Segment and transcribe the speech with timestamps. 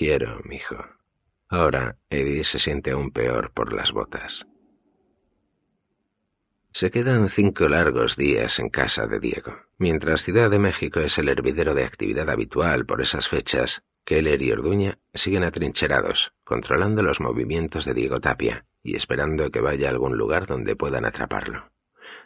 [0.00, 0.78] quiero, mijo.
[1.50, 4.46] Ahora Eddie se siente aún peor por las botas.
[6.72, 9.52] Se quedan cinco largos días en casa de Diego.
[9.76, 14.52] Mientras Ciudad de México es el hervidero de actividad habitual por esas fechas, Keller y
[14.52, 20.16] Orduña siguen atrincherados, controlando los movimientos de Diego Tapia y esperando que vaya a algún
[20.16, 21.72] lugar donde puedan atraparlo.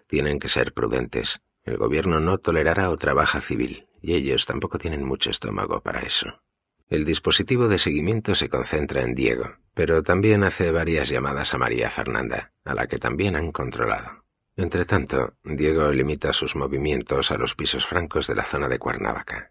[0.06, 1.40] Tienen que ser prudentes.
[1.64, 6.43] El gobierno no tolerará otra baja civil, y ellos tampoco tienen mucho estómago para eso.
[6.88, 11.88] El dispositivo de seguimiento se concentra en Diego, pero también hace varias llamadas a María
[11.90, 14.24] Fernanda, a la que también han controlado.
[14.56, 19.50] Entretanto, Diego limita sus movimientos a los pisos francos de la zona de Cuernavaca.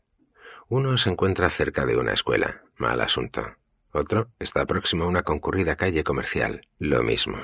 [0.69, 3.57] Uno se encuentra cerca de una escuela, mal asunto.
[3.91, 7.37] Otro está próximo a una concurrida calle comercial, lo mismo.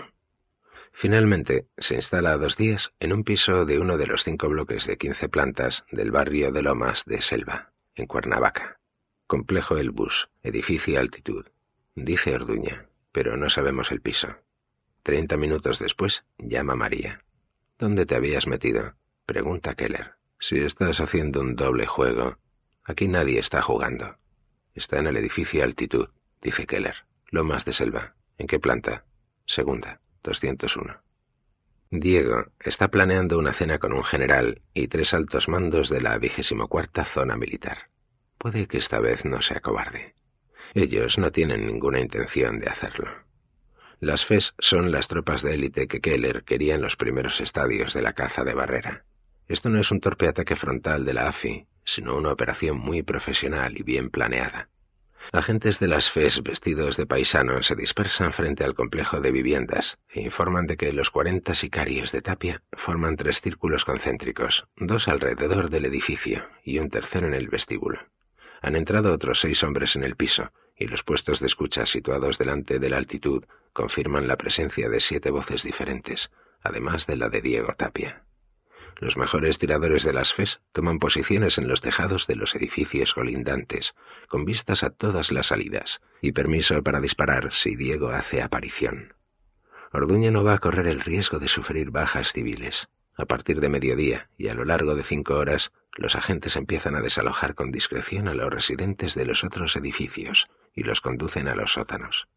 [0.92, 4.88] Finalmente, se instala a dos días en un piso de uno de los cinco bloques
[4.88, 8.79] de quince plantas del barrio de Lomas de Selva, en Cuernavaca.
[9.30, 11.46] Complejo El Bus, edificio altitud.
[11.94, 14.38] Dice Orduña, pero no sabemos el piso.
[15.04, 17.24] Treinta minutos después, llama María.
[17.78, 18.96] ¿Dónde te habías metido?
[19.28, 20.16] Pregunta Keller.
[20.40, 22.40] Si estás haciendo un doble juego.
[22.84, 24.18] Aquí nadie está jugando.
[24.74, 26.10] Está en el edificio Altitud,
[26.42, 27.06] dice Keller.
[27.30, 28.16] Lomas de Selva.
[28.40, 29.06] ¿En qué planta?
[29.46, 31.04] Segunda, 201.
[31.92, 36.68] Diego está planeando una cena con un general y tres altos mandos de la vigésimo
[36.68, 37.90] cuarta zona militar.
[38.40, 40.16] Puede que esta vez no sea cobarde.
[40.74, 43.10] Ellos no tienen ninguna intención de hacerlo.
[44.00, 48.02] Las FES son las tropas de élite que Keller quería en los primeros estadios de
[48.02, 49.04] la caza de barrera.
[49.50, 53.78] Esto no es un torpe ataque frontal de la AFI, sino una operación muy profesional
[53.78, 54.70] y bien planeada.
[55.34, 60.22] Agentes de las FES vestidos de paisano se dispersan frente al complejo de viviendas e
[60.22, 65.84] informan de que los cuarenta sicarios de Tapia forman tres círculos concéntricos, dos alrededor del
[65.84, 68.00] edificio y un tercero en el vestíbulo.
[68.62, 72.80] Han entrado otros seis hombres en el piso, y los puestos de escucha situados delante
[72.80, 76.32] de la altitud confirman la presencia de siete voces diferentes,
[76.62, 78.26] además de la de Diego Tapia.
[79.00, 83.96] Los mejores tiradores de las FES toman posiciones en los tejados de los edificios colindantes,
[84.28, 89.14] con vistas a todas las salidas, y permiso para disparar si Diego hace aparición.
[89.94, 92.90] Orduña no va a correr el riesgo de sufrir bajas civiles.
[93.20, 97.02] A partir de mediodía y a lo largo de cinco horas, los agentes empiezan a
[97.02, 101.74] desalojar con discreción a los residentes de los otros edificios y los conducen a los
[101.74, 102.30] sótanos.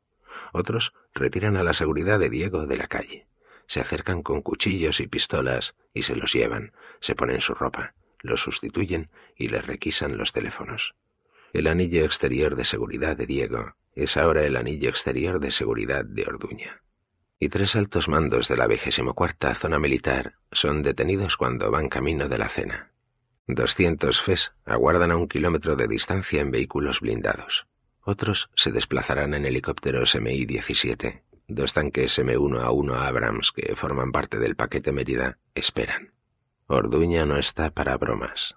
[0.53, 3.29] Otros retiran a la seguridad de Diego de la calle.
[3.69, 8.41] Se acercan con cuchillos y pistolas y se los llevan, se ponen su ropa, los
[8.41, 10.97] sustituyen y les requisan los teléfonos.
[11.53, 16.25] El anillo exterior de seguridad de Diego es ahora el anillo exterior de seguridad de
[16.25, 16.82] Orduña
[17.43, 18.69] y tres altos mandos de la
[19.17, 22.93] cuarta zona militar son detenidos cuando van camino de la cena.
[23.49, 27.67] Doscientos FES aguardan a un kilómetro de distancia en vehículos blindados.
[28.05, 31.25] Otros se desplazarán en helicópteros MI-17.
[31.49, 36.13] Dos tanques M1A1 Abrams que forman parte del paquete Mérida esperan.
[36.69, 38.55] Orduña no está para bromas.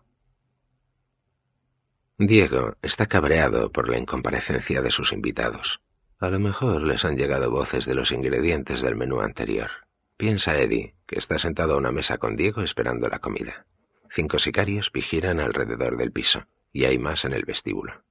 [2.20, 5.82] Diego está cabreado por la incomparecencia de sus invitados.
[6.18, 9.70] A lo mejor les han llegado voces de los ingredientes del menú anterior.
[10.16, 13.66] Piensa Eddie, que está sentado a una mesa con Diego esperando la comida.
[14.10, 18.06] Cinco sicarios vigilan alrededor del piso, y hay más en el vestíbulo.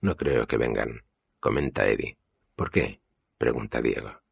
[0.00, 1.02] No creo que vengan,
[1.40, 2.16] comenta Eddie.
[2.54, 3.00] ¿Por qué?
[3.38, 4.22] pregunta Diego.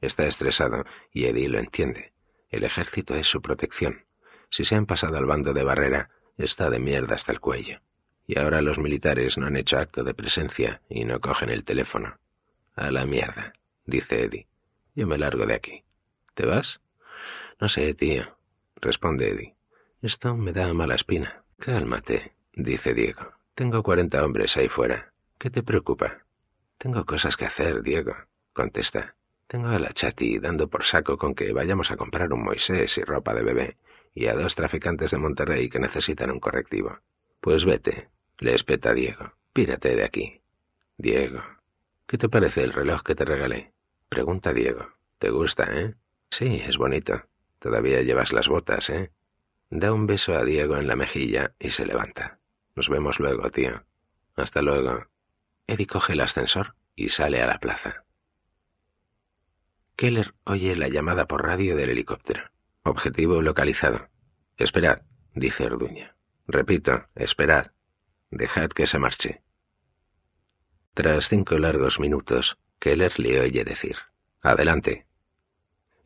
[0.00, 2.12] Está estresado, y Eddie lo entiende.
[2.50, 4.06] El ejército es su protección.
[4.48, 7.80] Si se han pasado al bando de barrera, está de mierda hasta el cuello.
[8.28, 12.20] Y ahora los militares no han hecho acto de presencia y no cogen el teléfono.
[12.76, 13.54] A la mierda,
[13.86, 14.48] dice Eddie.
[14.94, 15.84] Yo me largo de aquí.
[16.34, 16.82] ¿Te vas?
[17.58, 18.38] No sé, tío,
[18.76, 19.56] responde Eddie.
[20.02, 21.42] Esto me da mala espina.
[21.58, 23.32] Cálmate, dice Diego.
[23.54, 25.14] Tengo cuarenta hombres ahí fuera.
[25.38, 26.26] ¿Qué te preocupa?
[26.76, 28.12] Tengo cosas que hacer, Diego,
[28.52, 29.16] contesta.
[29.46, 33.02] Tengo a la chati dando por saco con que vayamos a comprar un Moisés y
[33.04, 33.78] ropa de bebé,
[34.12, 36.98] y a dos traficantes de Monterrey que necesitan un correctivo.
[37.40, 39.32] Pues vete, le espeta Diego.
[39.54, 40.42] Pírate de aquí.
[40.98, 41.40] Diego,
[42.06, 43.72] ¿Qué te parece el reloj que te regalé?
[44.08, 44.92] Pregunta Diego.
[45.18, 45.96] ¿Te gusta, eh?
[46.30, 47.28] Sí, es bonito.
[47.58, 49.10] Todavía llevas las botas, ¿eh?
[49.70, 52.38] Da un beso a Diego en la mejilla y se levanta.
[52.76, 53.86] Nos vemos luego, tío.
[54.36, 55.08] Hasta luego.
[55.66, 58.04] Eddie coge el ascensor y sale a la plaza.
[59.96, 62.52] Keller oye la llamada por radio del helicóptero.
[62.84, 64.10] Objetivo localizado.
[64.58, 65.02] Esperad,
[65.34, 66.16] dice Orduña.
[66.46, 67.72] Repito, esperad.
[68.30, 69.42] Dejad que se marche.
[70.96, 73.96] Tras cinco largos minutos, Keller le oye decir,
[74.42, 75.06] Adelante.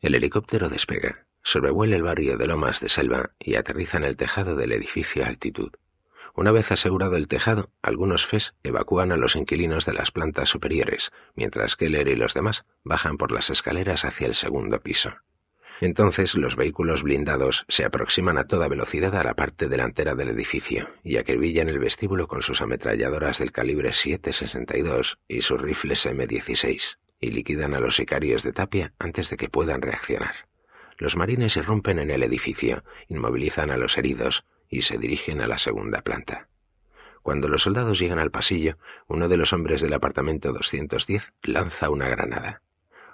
[0.01, 4.57] El helicóptero despega, sobrevuela el barrio de Lomas de Selva y aterriza en el tejado
[4.57, 5.71] del edificio a altitud.
[6.35, 11.13] Una vez asegurado el tejado, algunos FES evacúan a los inquilinos de las plantas superiores,
[11.35, 15.13] mientras Keller y los demás bajan por las escaleras hacia el segundo piso.
[15.81, 20.89] Entonces los vehículos blindados se aproximan a toda velocidad a la parte delantera del edificio
[21.03, 27.31] y acribillan el vestíbulo con sus ametralladoras del calibre 7.62 y sus rifles M16, y
[27.31, 30.47] liquidan a los sicarios de Tapia antes de que puedan reaccionar.
[30.99, 35.57] Los marines irrumpen en el edificio, inmovilizan a los heridos y se dirigen a la
[35.57, 36.47] segunda planta.
[37.23, 42.07] Cuando los soldados llegan al pasillo, uno de los hombres del apartamento 210 lanza una
[42.07, 42.61] granada.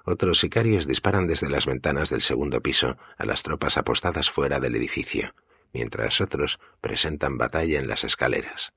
[0.09, 4.77] Otros sicarios disparan desde las ventanas del segundo piso a las tropas apostadas fuera del
[4.77, 5.35] edificio,
[5.73, 8.71] mientras otros presentan batalla en las escaleras.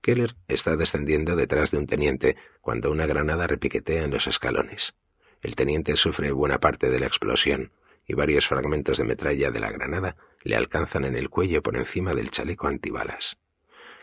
[0.00, 4.94] Keller está descendiendo detrás de un teniente cuando una granada repiquetea en los escalones.
[5.42, 7.72] El teniente sufre buena parte de la explosión
[8.06, 10.14] y varios fragmentos de metralla de la granada
[10.44, 13.38] le alcanzan en el cuello por encima del chaleco antibalas.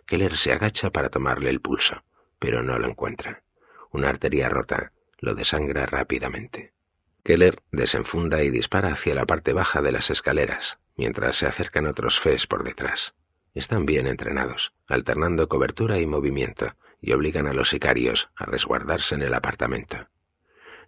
[0.05, 2.03] Keller se agacha para tomarle el pulso,
[2.39, 3.41] pero no lo encuentra.
[3.91, 6.73] Una arteria rota lo desangra rápidamente.
[7.23, 12.19] Keller desenfunda y dispara hacia la parte baja de las escaleras, mientras se acercan otros
[12.19, 13.13] Fes por detrás.
[13.53, 19.21] Están bien entrenados, alternando cobertura y movimiento, y obligan a los sicarios a resguardarse en
[19.21, 20.09] el apartamento.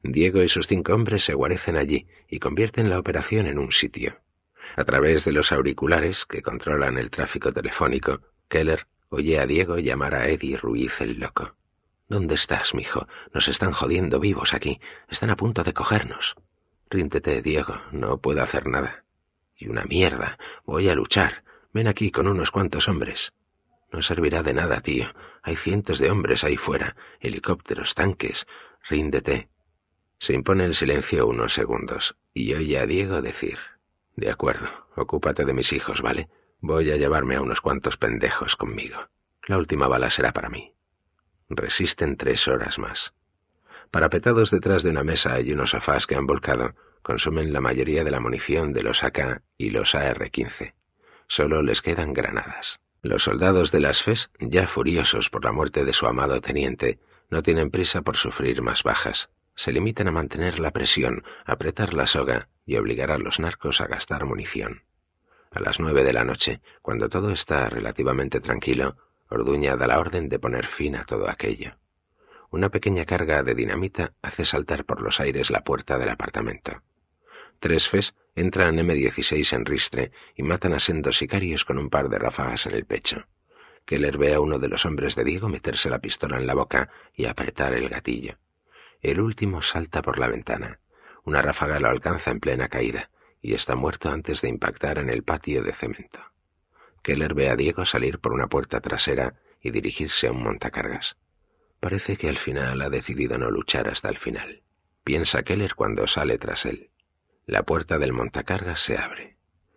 [0.01, 4.21] Diego y sus cinco hombres se guarecen allí y convierten la operación en un sitio.
[4.75, 10.15] A través de los auriculares que controlan el tráfico telefónico, Keller oye a Diego llamar
[10.15, 11.55] a Eddie Ruiz el loco.
[12.07, 13.07] ¿Dónde estás, mijo?
[13.33, 14.79] Nos están jodiendo vivos aquí.
[15.09, 16.35] Están a punto de cogernos.
[16.89, 17.75] Ríntete, Diego.
[17.91, 19.05] No puedo hacer nada.
[19.55, 20.37] Y una mierda.
[20.65, 21.43] Voy a luchar.
[21.73, 23.33] Ven aquí con unos cuantos hombres.
[23.91, 25.07] No servirá de nada, tío.
[25.41, 26.95] Hay cientos de hombres ahí fuera.
[27.19, 28.47] Helicópteros, tanques.
[28.89, 29.49] Ríndete.
[30.19, 33.59] Se impone el silencio unos segundos, y oye a Diego decir
[34.15, 36.29] De acuerdo, ocúpate de mis hijos, ¿vale?
[36.61, 39.09] Voy a llevarme a unos cuantos pendejos conmigo.
[39.47, 40.72] La última bala será para mí.
[41.55, 43.13] Resisten tres horas más.
[43.91, 48.11] Parapetados detrás de una mesa y unos sofás que han volcado, consumen la mayoría de
[48.11, 50.73] la munición de los AK y los AR-15.
[51.27, 52.79] Solo les quedan granadas.
[53.01, 57.43] Los soldados de las FES, ya furiosos por la muerte de su amado teniente, no
[57.43, 59.29] tienen prisa por sufrir más bajas.
[59.55, 63.87] Se limitan a mantener la presión, apretar la soga y obligar a los narcos a
[63.87, 64.83] gastar munición.
[65.51, 68.97] A las nueve de la noche, cuando todo está relativamente tranquilo,
[69.33, 71.79] Orduña da la orden de poner fin a todo aquello.
[72.51, 76.83] Una pequeña carga de dinamita hace saltar por los aires la puerta del apartamento.
[77.59, 82.19] Tres Fes entran M16 en ristre y matan a sendos sicarios con un par de
[82.19, 83.25] ráfagas en el pecho.
[83.85, 86.91] Keller ve a uno de los hombres de Diego meterse la pistola en la boca
[87.15, 88.37] y apretar el gatillo.
[89.01, 90.79] El último salta por la ventana.
[91.23, 93.09] Una ráfaga lo alcanza en plena caída
[93.41, 96.32] y está muerto antes de impactar en el patio de cemento.
[97.03, 101.17] Keller ve a Diego salir por una puerta trasera y dirigirse a un montacargas.
[101.79, 104.63] Parece que al final ha decidido no luchar hasta el final.
[105.03, 106.91] Piensa Keller cuando sale tras él.
[107.45, 109.35] La puerta del montacargas se abre.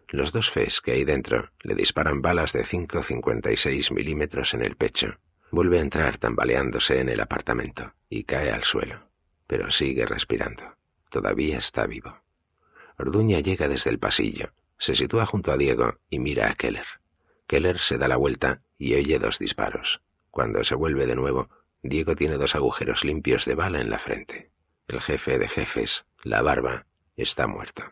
[0.09, 5.19] Los dos Fes que hay dentro le disparan balas de 5,56 milímetros en el pecho.
[5.51, 9.11] Vuelve a entrar tambaleándose en el apartamento y cae al suelo,
[9.49, 10.77] pero sigue respirando.
[11.11, 12.23] Todavía está vivo.
[12.99, 16.87] Orduña llega desde el pasillo, se sitúa junto a Diego y mira a Keller.
[17.47, 20.03] Keller se da la vuelta y oye dos disparos.
[20.31, 21.49] Cuando se vuelve de nuevo,
[21.83, 24.51] Diego tiene dos agujeros limpios de bala en la frente.
[24.89, 26.87] El jefe de jefes, la barba,
[27.17, 27.83] está muerto.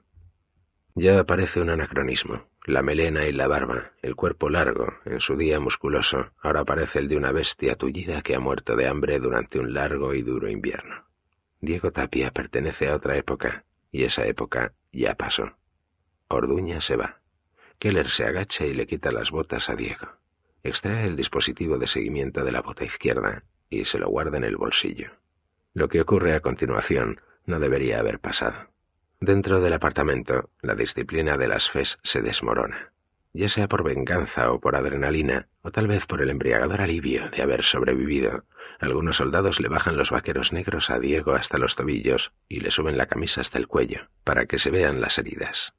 [0.94, 2.48] Ya parece un anacronismo.
[2.66, 7.08] La melena y la barba, el cuerpo largo, en su día musculoso, ahora parece el
[7.08, 11.06] de una bestia tullida que ha muerto de hambre durante un largo y duro invierno.
[11.60, 15.58] Diego Tapia pertenece a otra época, y esa época ya pasó.
[16.28, 17.20] Orduña se va.
[17.78, 20.18] Keller se agacha y le quita las botas a Diego.
[20.62, 24.56] Extrae el dispositivo de seguimiento de la bota izquierda y se lo guarda en el
[24.56, 25.10] bolsillo.
[25.74, 28.70] Lo que ocurre a continuación no debería haber pasado.
[29.20, 32.92] Dentro del apartamento, la disciplina de las FES se desmorona,
[33.32, 37.42] ya sea por venganza o por adrenalina, o tal vez por el embriagador alivio de
[37.42, 38.44] haber sobrevivido.
[38.80, 42.96] Algunos soldados le bajan los vaqueros negros a Diego hasta los tobillos y le suben
[42.96, 45.74] la camisa hasta el cuello, para que se vean las heridas.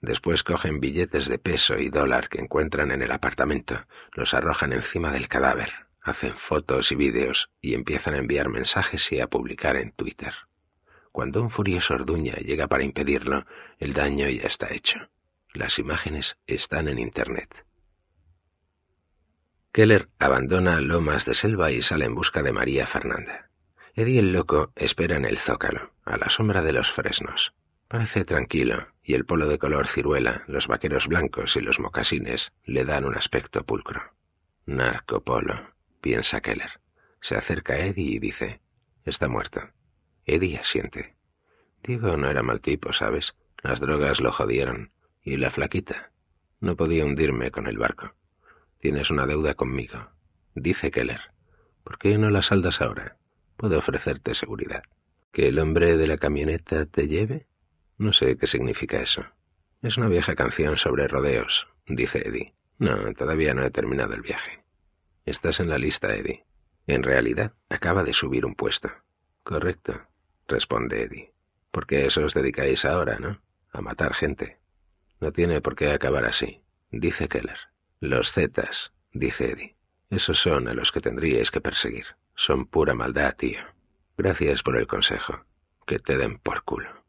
[0.00, 5.12] Después cogen billetes de peso y dólar que encuentran en el apartamento, los arrojan encima
[5.12, 9.92] del cadáver, hacen fotos y vídeos y empiezan a enviar mensajes y a publicar en
[9.92, 10.34] Twitter.
[11.12, 13.44] Cuando un furioso Orduña llega para impedirlo,
[13.78, 15.10] el daño ya está hecho.
[15.52, 17.66] Las imágenes están en Internet.
[19.72, 23.50] Keller abandona Lomas de Selva y sale en busca de María Fernanda.
[23.94, 27.54] Eddie el loco espera en el zócalo, a la sombra de los fresnos.
[27.90, 32.84] Parece tranquilo, y el polo de color ciruela, los vaqueros blancos y los mocasines le
[32.84, 34.14] dan un aspecto pulcro.
[34.64, 36.80] Narcopolo, piensa Keller.
[37.20, 38.60] Se acerca a Eddie y dice,
[39.04, 39.60] está muerto.
[40.24, 41.16] Eddie asiente.
[41.82, 43.34] Diego no era mal tipo, ¿sabes?
[43.60, 44.92] Las drogas lo jodieron.
[45.20, 46.12] Y la flaquita.
[46.60, 48.14] No podía hundirme con el barco.
[48.78, 50.12] Tienes una deuda conmigo.
[50.54, 51.32] Dice Keller.
[51.82, 53.18] ¿Por qué no la saldas ahora?
[53.56, 54.84] Puedo ofrecerte seguridad.
[55.32, 57.49] ¿Que el hombre de la camioneta te lleve?
[58.00, 59.26] No sé qué significa eso.
[59.82, 62.54] Es una vieja canción sobre rodeos, dice Eddie.
[62.78, 64.64] No, todavía no he terminado el viaje.
[65.26, 66.46] Estás en la lista, Eddie.
[66.86, 68.90] En realidad, acaba de subir un puesto.
[69.42, 70.08] Correcto,
[70.48, 71.34] responde Eddie.
[71.70, 73.42] Porque eso os dedicáis ahora, ¿no?
[73.70, 74.62] A matar gente.
[75.20, 77.58] No tiene por qué acabar así, dice Keller.
[78.00, 79.76] Los Zetas, dice Eddie.
[80.08, 82.06] Esos son a los que tendríais que perseguir.
[82.34, 83.60] Son pura maldad, tío.
[84.16, 85.44] Gracias por el consejo.
[85.86, 86.99] Que te den por culo.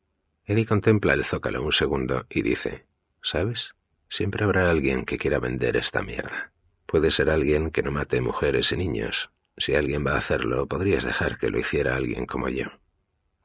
[0.45, 2.86] Eddie contempla el zócalo un segundo y dice,
[3.21, 3.75] ¿sabes?
[4.10, 6.51] Siempre habrá alguien que quiera vender esta mierda.
[6.86, 9.31] Puede ser alguien que no mate mujeres y niños.
[9.57, 12.65] Si alguien va a hacerlo, podrías dejar que lo hiciera alguien como yo.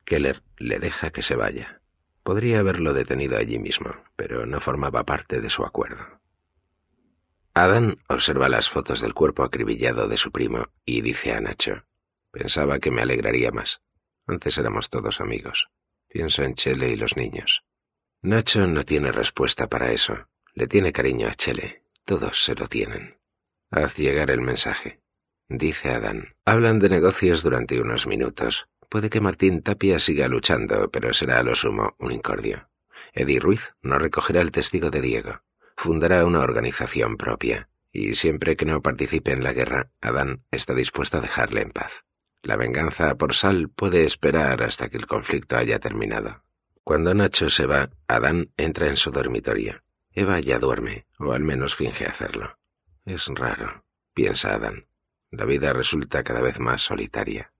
[0.04, 1.80] Keller le deja que se vaya.
[2.22, 6.20] Podría haberlo detenido allí mismo, pero no formaba parte de su acuerdo.
[7.54, 11.84] Adán observa las fotos del cuerpo acribillado de su primo y dice a Nacho,
[12.30, 13.80] pensaba que me alegraría más.
[14.26, 15.70] Antes éramos todos amigos.
[16.16, 17.62] Pienso en Chele y los niños.
[18.22, 20.30] Nacho no tiene respuesta para eso.
[20.54, 21.82] Le tiene cariño a Chele.
[22.06, 23.18] Todos se lo tienen.
[23.70, 25.02] Haz llegar el mensaje.
[25.50, 26.34] Dice Adán.
[26.46, 28.66] Hablan de negocios durante unos minutos.
[28.88, 32.70] Puede que Martín Tapia siga luchando, pero será a lo sumo un incordio.
[33.12, 35.42] Eddie Ruiz no recogerá el testigo de Diego.
[35.76, 37.68] Fundará una organización propia.
[37.92, 42.05] Y siempre que no participe en la guerra, Adán está dispuesto a dejarle en paz.
[42.46, 46.44] La venganza por Sal puede esperar hasta que el conflicto haya terminado.
[46.84, 49.82] Cuando Nacho se va, Adán entra en su dormitorio.
[50.12, 52.56] Eva ya duerme, o al menos finge hacerlo.
[53.04, 53.84] Es raro,
[54.14, 54.86] piensa Adán.
[55.32, 57.52] La vida resulta cada vez más solitaria.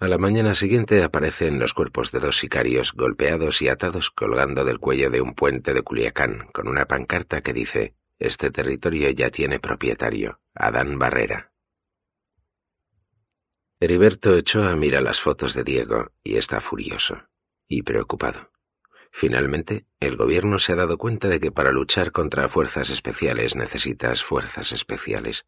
[0.00, 4.80] A la mañana siguiente aparecen los cuerpos de dos sicarios golpeados y atados colgando del
[4.80, 9.60] cuello de un puente de Culiacán con una pancarta que dice Este territorio ya tiene
[9.60, 11.53] propietario, Adán Barrera.
[13.84, 17.28] Heriberto Ochoa mira las fotos de Diego y está furioso
[17.68, 18.50] y preocupado.
[19.10, 24.24] Finalmente, el gobierno se ha dado cuenta de que para luchar contra fuerzas especiales necesitas
[24.24, 25.44] fuerzas especiales.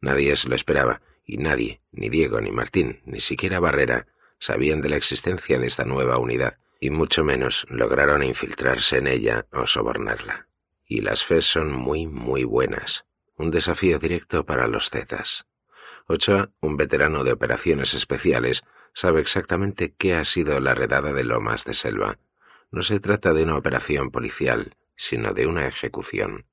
[0.00, 4.08] Nadie se lo esperaba y nadie, ni Diego, ni Martín, ni siquiera Barrera,
[4.40, 9.46] sabían de la existencia de esta nueva unidad, y mucho menos lograron infiltrarse en ella
[9.52, 10.48] o sobornarla.
[10.84, 13.06] Y las FES son muy, muy buenas.
[13.36, 15.46] Un desafío directo para los Zetas.
[16.06, 18.62] Ochoa, un veterano de operaciones especiales,
[18.94, 22.18] sabe exactamente qué ha sido la redada de Lomas de Selva.
[22.70, 26.46] No se trata de una operación policial, sino de una ejecución.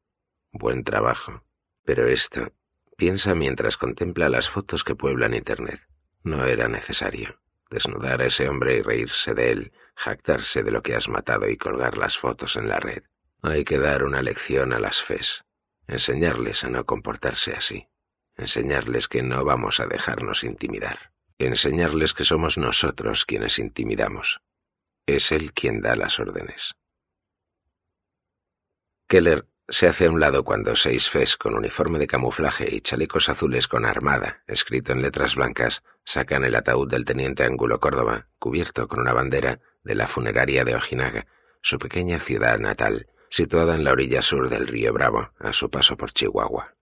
[0.52, 1.44] Buen trabajo.
[1.86, 2.52] Pero esto
[2.98, 5.88] Piensa mientras contempla las fotos que pueblan Internet.
[6.24, 7.40] No era necesario.
[7.70, 11.58] Desnudar a ese hombre y reírse de él, jactarse de lo que has matado y
[11.58, 13.04] colgar las fotos en la red.
[13.42, 15.44] Hay que dar una lección a las FES.
[15.88, 17.88] Enseñarles a no comportarse así.
[18.36, 21.12] Enseñarles que no vamos a dejarnos intimidar.
[21.38, 24.42] Enseñarles que somos nosotros quienes intimidamos.
[25.06, 26.76] Es él quien da las órdenes.
[29.08, 33.30] Keller se hace a un lado cuando seis fes con uniforme de camuflaje y chalecos
[33.30, 38.88] azules con armada, escrito en letras blancas, sacan el ataúd del teniente Ángulo Córdoba, cubierto
[38.88, 41.28] con una bandera de la funeraria de Ojinaga,
[41.62, 45.96] su pequeña ciudad natal, situada en la orilla sur del río Bravo, a su paso
[45.96, 46.76] por Chihuahua.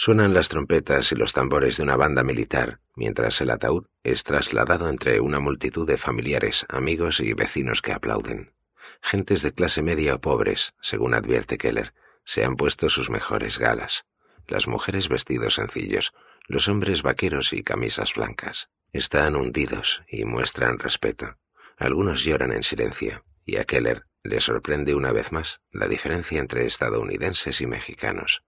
[0.00, 4.88] Suenan las trompetas y los tambores de una banda militar, mientras el ataúd es trasladado
[4.88, 8.54] entre una multitud de familiares, amigos y vecinos que aplauden.
[9.02, 14.06] Gentes de clase media o pobres, según advierte Keller, se han puesto sus mejores galas,
[14.46, 16.12] las mujeres vestidos sencillos,
[16.46, 18.70] los hombres vaqueros y camisas blancas.
[18.92, 21.38] Están hundidos y muestran respeto.
[21.76, 26.66] Algunos lloran en silencio, y a Keller le sorprende una vez más la diferencia entre
[26.66, 28.44] estadounidenses y mexicanos.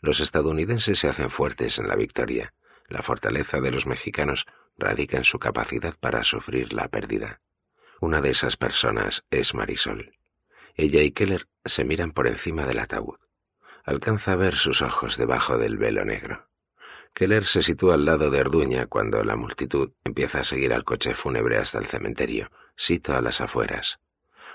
[0.00, 2.54] Los estadounidenses se hacen fuertes en la victoria.
[2.88, 4.46] La fortaleza de los mexicanos
[4.78, 7.40] radica en su capacidad para sufrir la pérdida.
[8.00, 10.16] Una de esas personas es Marisol.
[10.74, 13.18] Ella y Keller se miran por encima del ataúd.
[13.84, 16.48] Alcanza a ver sus ojos debajo del velo negro.
[17.12, 21.12] Keller se sitúa al lado de Orduña cuando la multitud empieza a seguir al coche
[21.12, 24.00] fúnebre hasta el cementerio, sito a las afueras.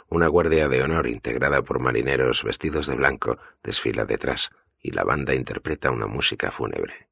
[0.08, 4.52] Una guardia de honor integrada por marineros vestidos de blanco desfila detrás
[4.86, 7.10] y la banda interpreta una música fúnebre.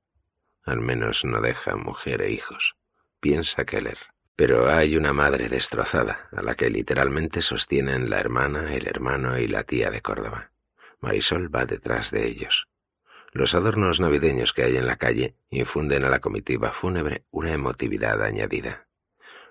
[0.61, 2.75] Al menos no deja mujer e hijos,
[3.19, 3.97] piensa Keller.
[4.35, 9.47] Pero hay una madre destrozada, a la que literalmente sostienen la hermana, el hermano y
[9.47, 10.51] la tía de Córdoba.
[10.99, 12.69] Marisol va detrás de ellos.
[13.31, 18.21] Los adornos navideños que hay en la calle infunden a la comitiva fúnebre una emotividad
[18.21, 18.87] añadida.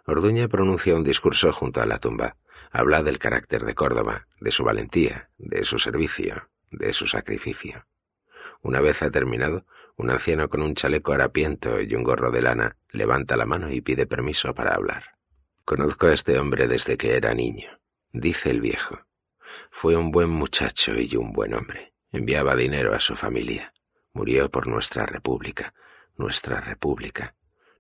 [0.06, 2.36] Orduña pronuncia un discurso junto a la tumba.
[2.70, 7.84] Habla del carácter de Córdoba, de su valentía, de su servicio, de su sacrificio.
[8.62, 9.66] Una vez ha terminado,
[9.97, 13.81] un anciano con un chaleco harapiento y un gorro de lana levanta la mano y
[13.81, 15.19] pide permiso para hablar.
[15.64, 17.81] Conozco a este hombre desde que era niño,
[18.12, 19.00] dice el viejo.
[19.71, 21.92] Fue un buen muchacho y un buen hombre.
[22.12, 23.73] Enviaba dinero a su familia.
[24.12, 25.75] Murió por nuestra república,
[26.16, 27.35] nuestra república.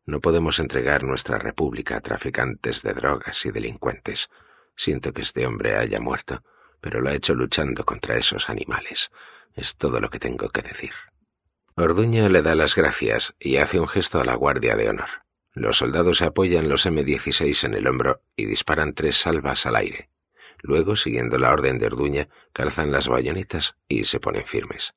[0.04, 4.30] No podemos entregar nuestra república a traficantes de drogas y delincuentes.
[4.74, 6.42] Siento que este hombre haya muerto,
[6.82, 9.10] pero lo ha hecho luchando contra esos animales.
[9.54, 10.92] Es todo lo que tengo que decir.
[11.74, 15.08] Orduña le da las gracias y hace un gesto a la Guardia de Honor.
[15.54, 20.10] Los soldados se apoyan los M-16 en el hombro y disparan tres salvas al aire.
[20.58, 24.94] Luego, siguiendo la orden de Orduña, calzan las bayonetas y se ponen firmes.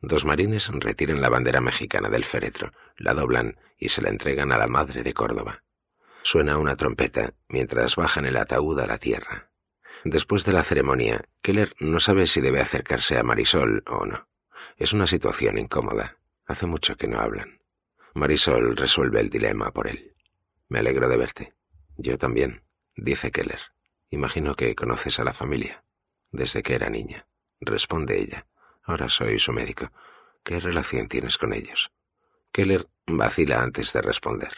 [0.00, 4.58] Dos marines retiran la bandera mexicana del féretro, la doblan y se la entregan a
[4.58, 5.64] la madre de Córdoba.
[6.22, 9.47] Suena una trompeta mientras bajan el ataúd a la tierra.
[10.04, 14.28] Después de la ceremonia, Keller no sabe si debe acercarse a Marisol o no.
[14.76, 16.18] Es una situación incómoda.
[16.46, 17.60] Hace mucho que no hablan.
[18.14, 20.14] Marisol resuelve el dilema por él.
[20.68, 21.54] Me alegro de verte.
[21.96, 22.62] Yo también,
[22.94, 23.60] dice Keller.
[24.10, 25.84] Imagino que conoces a la familia.
[26.30, 27.26] Desde que era niña.
[27.60, 28.46] Responde ella.
[28.84, 29.90] Ahora soy su médico.
[30.44, 31.92] ¿Qué relación tienes con ellos?
[32.52, 34.52] Keller vacila antes de responder.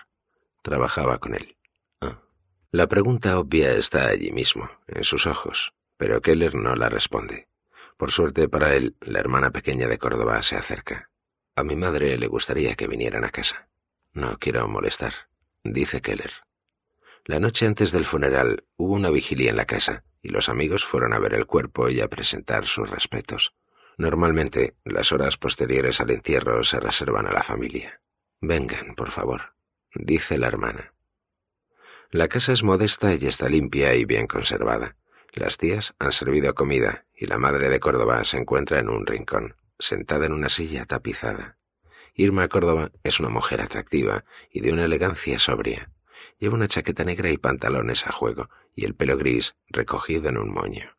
[0.63, 1.57] Trabajaba con él.
[2.73, 7.49] La pregunta obvia está allí mismo, en sus ojos, pero Keller no la responde.
[7.97, 11.11] Por suerte para él, la hermana pequeña de Córdoba se acerca.
[11.57, 13.69] A mi madre le gustaría que vinieran a casa.
[14.13, 15.13] No quiero molestar,
[15.65, 16.31] dice Keller.
[17.25, 21.13] La noche antes del funeral hubo una vigilia en la casa y los amigos fueron
[21.13, 23.53] a ver el cuerpo y a presentar sus respetos.
[23.99, 28.01] Normalmente, las horas posteriores al entierro se reservan a la familia.
[28.41, 29.57] Vengan, por favor,
[29.93, 30.95] dice la hermana.
[32.13, 34.97] La casa es modesta y está limpia y bien conservada.
[35.33, 39.55] Las tías han servido comida y la madre de Córdoba se encuentra en un rincón,
[39.79, 41.57] sentada en una silla tapizada.
[42.15, 45.93] Irma Córdoba es una mujer atractiva y de una elegancia sobria.
[46.41, 50.53] Lleva una chaqueta negra y pantalones a juego, y el pelo gris recogido en un
[50.53, 50.97] moño.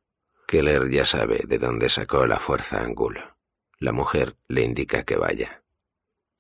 [0.48, 3.38] Keller ya sabe de dónde sacó la fuerza Angulo.
[3.80, 5.62] La mujer le indica que vaya.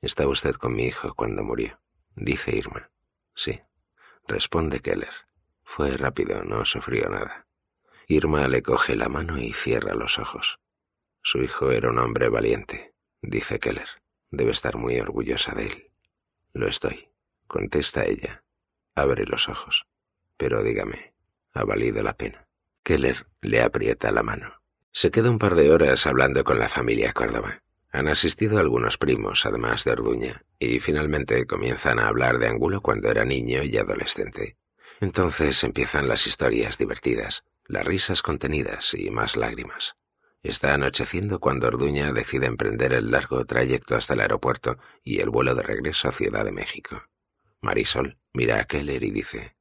[0.01, 1.81] Estaba usted con mi hijo cuando murió,
[2.15, 2.89] dice Irma.
[3.35, 3.59] Sí,
[4.27, 5.13] responde Keller.
[5.63, 7.47] Fue rápido, no sufrió nada.
[8.07, 10.59] Irma le coge la mano y cierra los ojos.
[11.21, 13.87] Su hijo era un hombre valiente, dice Keller.
[14.31, 15.91] Debe estar muy orgullosa de él.
[16.53, 17.09] Lo estoy,
[17.47, 18.43] contesta ella.
[18.95, 19.85] Abre los ojos.
[20.37, 21.13] Pero dígame,
[21.53, 22.47] ¿ha valido la pena?
[22.83, 24.61] Keller le aprieta la mano.
[24.91, 27.63] Se queda un par de horas hablando con la familia Córdoba.
[27.91, 33.09] Han asistido algunos primos, además de Orduña, y finalmente comienzan a hablar de Angulo cuando
[33.09, 34.57] era niño y adolescente.
[35.01, 39.97] Entonces empiezan las historias divertidas, las risas contenidas y más lágrimas.
[40.41, 45.53] Está anocheciendo cuando Orduña decide emprender el largo trayecto hasta el aeropuerto y el vuelo
[45.53, 47.03] de regreso a Ciudad de México.
[47.61, 49.55] Marisol mira a Keller y dice,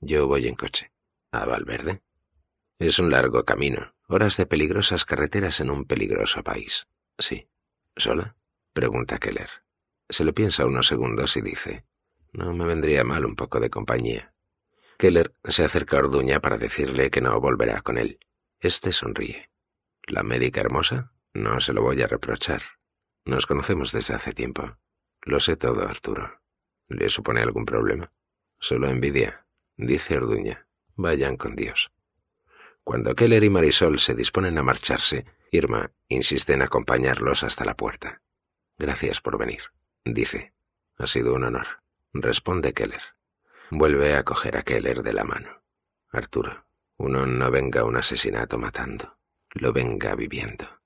[0.00, 0.92] Yo voy en coche.
[1.30, 2.02] ¿A Valverde?
[2.78, 6.86] Es un largo camino, horas de peligrosas carreteras en un peligroso país.
[7.18, 7.48] Sí.
[7.96, 8.36] ¿Sola?
[8.72, 9.48] pregunta Keller.
[10.08, 11.86] Se lo piensa unos segundos y dice,
[12.32, 14.34] No me vendría mal un poco de compañía.
[14.98, 18.18] Keller se acerca a Orduña para decirle que no volverá con él.
[18.60, 19.50] Este sonríe.
[20.06, 21.12] ¿La médica hermosa?
[21.34, 22.62] No se lo voy a reprochar.
[23.24, 24.76] Nos conocemos desde hace tiempo.
[25.22, 26.42] Lo sé todo, Arturo.
[26.88, 28.12] ¿Le supone algún problema?
[28.60, 30.68] Solo envidia, dice Orduña.
[30.94, 31.90] Vayan con Dios.
[32.84, 38.22] Cuando Keller y Marisol se disponen a marcharse, Irma insiste en acompañarlos hasta la puerta.
[38.78, 39.62] Gracias por venir,
[40.04, 40.54] dice.
[40.98, 41.66] Ha sido un honor,
[42.12, 43.02] responde Keller.
[43.70, 45.62] Vuelve a coger a Keller de la mano.
[46.10, 49.18] Arturo, uno no venga un asesinato matando,
[49.50, 50.80] lo venga viviendo.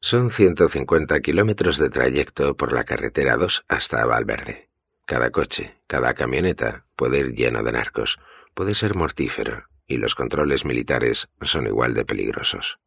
[0.00, 4.68] Son 150 kilómetros de trayecto por la carretera 2 hasta Valverde.
[5.06, 8.18] Cada coche, cada camioneta puede ir lleno de narcos,
[8.54, 12.78] puede ser mortífero, y los controles militares son igual de peligrosos.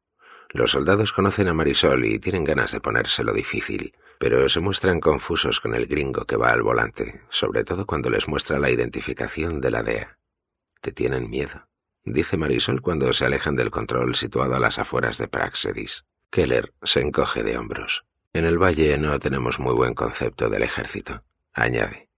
[0.50, 5.60] Los soldados conocen a Marisol y tienen ganas de ponérselo difícil, pero se muestran confusos
[5.60, 9.72] con el gringo que va al volante, sobre todo cuando les muestra la identificación de
[9.72, 10.18] la DEA.
[10.82, 11.68] Te tienen miedo,
[12.06, 16.06] dice Marisol cuando se alejan del control situado a las afueras de Praxedis.
[16.30, 18.06] Keller se encoge de hombros.
[18.34, 22.10] En el valle no tenemos muy buen concepto del ejército, añade.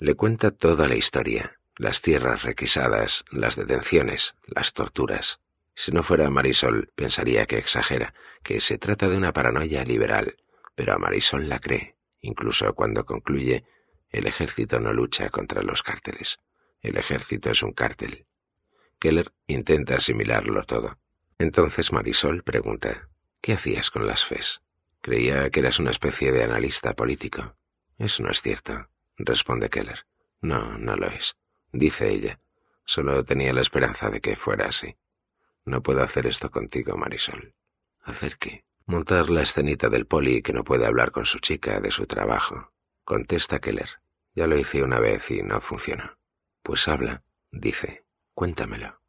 [0.00, 5.40] Le cuenta toda la historia, las tierras requisadas, las detenciones, las torturas.
[5.74, 10.36] Si no fuera Marisol, pensaría que exagera, que se trata de una paranoia liberal,
[10.74, 13.64] pero a Marisol la cree, incluso cuando concluye
[14.10, 16.38] el ejército no lucha contra los cárteles.
[16.82, 18.26] El ejército es un cártel.
[18.98, 20.98] Keller intenta asimilarlo todo.
[21.38, 23.08] Entonces Marisol pregunta,
[23.40, 24.60] ¿qué hacías con las FES?
[25.00, 27.56] Creía que eras una especie de analista político.
[27.98, 30.06] Eso no es cierto, responde Keller.
[30.40, 31.36] No, no lo es,
[31.72, 32.40] dice ella.
[32.84, 34.96] Solo tenía la esperanza de que fuera así.
[35.64, 37.54] No puedo hacer esto contigo, Marisol.
[38.02, 38.64] ¿Hacer qué?
[38.86, 42.72] Montar la escenita del poli que no puede hablar con su chica de su trabajo.
[43.04, 44.00] Contesta Keller.
[44.34, 46.18] Ya lo hice una vez y no funcionó.
[46.62, 48.04] Pues habla, dice.
[48.34, 49.00] Cuéntamelo.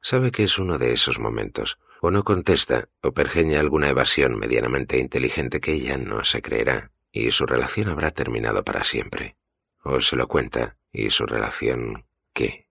[0.00, 1.78] Sabe que es uno de esos momentos.
[2.00, 7.30] O no contesta, o pergeña alguna evasión medianamente inteligente que ella no se creerá, y
[7.32, 9.36] su relación habrá terminado para siempre.
[9.82, 12.06] O se lo cuenta, y su relación...
[12.32, 12.68] ¿qué?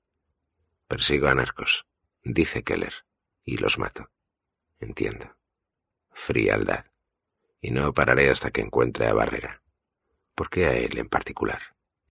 [0.87, 1.85] Persigo a narcos,
[2.23, 3.05] dice Keller,
[3.43, 4.09] y los mato.
[4.79, 5.37] Entiendo.
[6.11, 6.85] Frialdad.
[7.61, 9.61] Y no pararé hasta que encuentre a Barrera.
[10.33, 11.61] ¿Por qué a él en particular?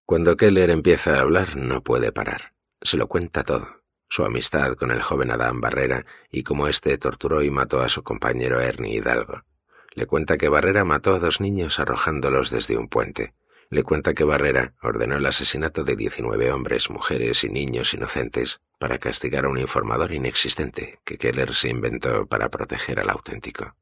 [0.05, 2.53] Cuando Keller empieza a hablar, no puede parar.
[2.81, 3.83] Se lo cuenta todo.
[4.07, 8.03] Su amistad con el joven Adán Barrera y cómo éste torturó y mató a su
[8.03, 9.43] compañero Ernie Hidalgo.
[9.91, 13.33] Le cuenta que Barrera mató a dos niños arrojándolos desde un puente.
[13.69, 18.99] Le cuenta que Barrera ordenó el asesinato de 19 hombres, mujeres y niños inocentes para
[18.99, 23.75] castigar a un informador inexistente que Keller se inventó para proteger al auténtico.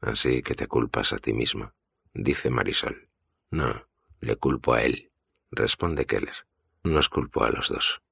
[0.00, 1.72] Así que te culpas a ti mismo,
[2.14, 3.08] dice Marisol.
[3.50, 3.88] No,
[4.20, 5.10] le culpo a él,
[5.50, 6.46] responde Keller.
[6.84, 8.02] Nos culpo a los dos.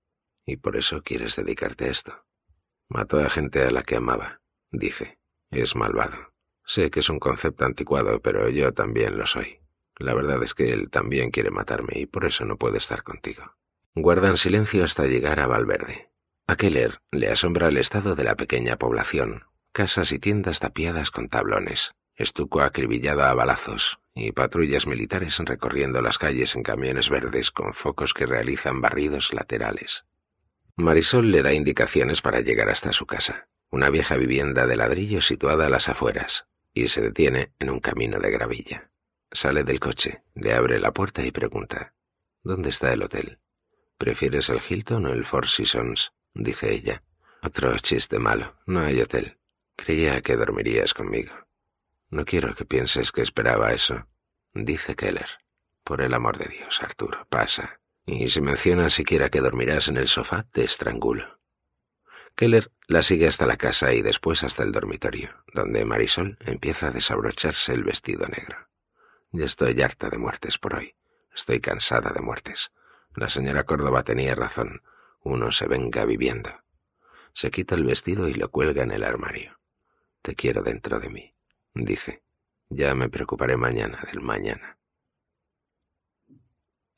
[0.44, 2.24] Y por eso quieres dedicarte a esto.
[2.88, 4.40] Mató a gente a la que amaba,
[4.70, 5.18] dice.
[5.50, 6.34] Es malvado.
[6.64, 9.60] Sé que es un concepto anticuado, pero yo también lo soy.
[9.98, 13.56] La verdad es que él también quiere matarme y por eso no puede estar contigo.
[13.94, 16.10] Guardan silencio hasta llegar a Valverde.
[16.46, 21.28] A Keller le asombra el estado de la pequeña población, casas y tiendas tapiadas con
[21.28, 27.74] tablones, estuco acribillado a balazos y patrullas militares recorriendo las calles en camiones verdes con
[27.74, 30.06] focos que realizan barridos laterales.
[30.76, 35.66] Marisol le da indicaciones para llegar hasta su casa, una vieja vivienda de ladrillo situada
[35.66, 38.90] a las afueras, y se detiene en un camino de gravilla.
[39.30, 41.94] Sale del coche, le abre la puerta y pregunta,
[42.42, 43.40] ¿Dónde está el hotel?
[43.98, 46.12] ¿Prefieres el Hilton o el Four Seasons?
[46.32, 47.02] dice ella.
[47.42, 49.38] Otro chiste malo, no hay hotel.
[49.74, 51.34] Creía que dormirías conmigo.
[52.08, 54.06] No quiero que pienses que esperaba eso,
[54.54, 55.28] dice Keller.
[55.82, 57.80] Por el amor de Dios, Arturo, pasa.
[58.04, 61.40] Y si mencionas siquiera que dormirás en el sofá, te estrangulo.
[62.36, 66.90] Keller la sigue hasta la casa y después hasta el dormitorio, donde Marisol empieza a
[66.90, 68.68] desabrocharse el vestido negro.
[69.32, 70.94] Ya estoy harta de muertes por hoy.
[71.34, 72.72] Estoy cansada de muertes.
[73.14, 74.82] La señora Córdoba tenía razón.
[75.20, 76.50] Uno se venga viviendo.
[77.32, 79.60] Se quita el vestido y lo cuelga en el armario.
[80.22, 81.34] Te quiero dentro de mí,
[81.74, 82.22] dice.
[82.68, 84.78] Ya me preocuparé mañana del mañana.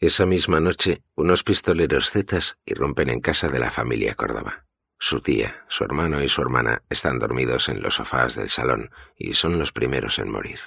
[0.01, 4.65] Esa misma noche, unos pistoleros zetas irrumpen en casa de la familia Córdoba.
[4.99, 9.35] Su tía, su hermano y su hermana están dormidos en los sofás del salón y
[9.35, 10.61] son los primeros en morir.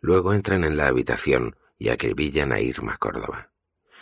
[0.00, 3.52] Luego entran en la habitación y acribillan a Irma Córdoba.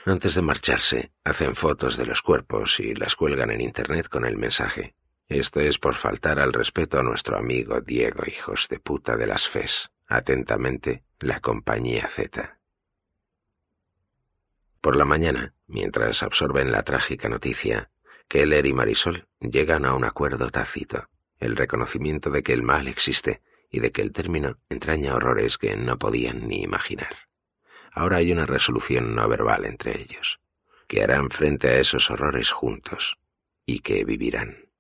[0.05, 4.37] Antes de marcharse, hacen fotos de los cuerpos y las cuelgan en Internet con el
[4.37, 4.95] mensaje
[5.29, 9.49] esto es por faltar al respeto a nuestro amigo Diego, hijos de puta de las
[9.49, 9.91] FES.
[10.07, 12.61] Atentamente, la compañía Z.
[14.83, 17.91] Por la mañana, mientras absorben la trágica noticia,
[18.29, 23.41] Keller y Marisol llegan a un acuerdo tácito, el reconocimiento de que el mal existe
[23.75, 27.13] y de que el término entraña horrores que no podían ni imaginar.
[27.91, 30.39] Ahora hay una resolución no verbal entre ellos,
[30.87, 33.19] que harán frente a esos horrores juntos
[33.67, 34.71] y que vivirán.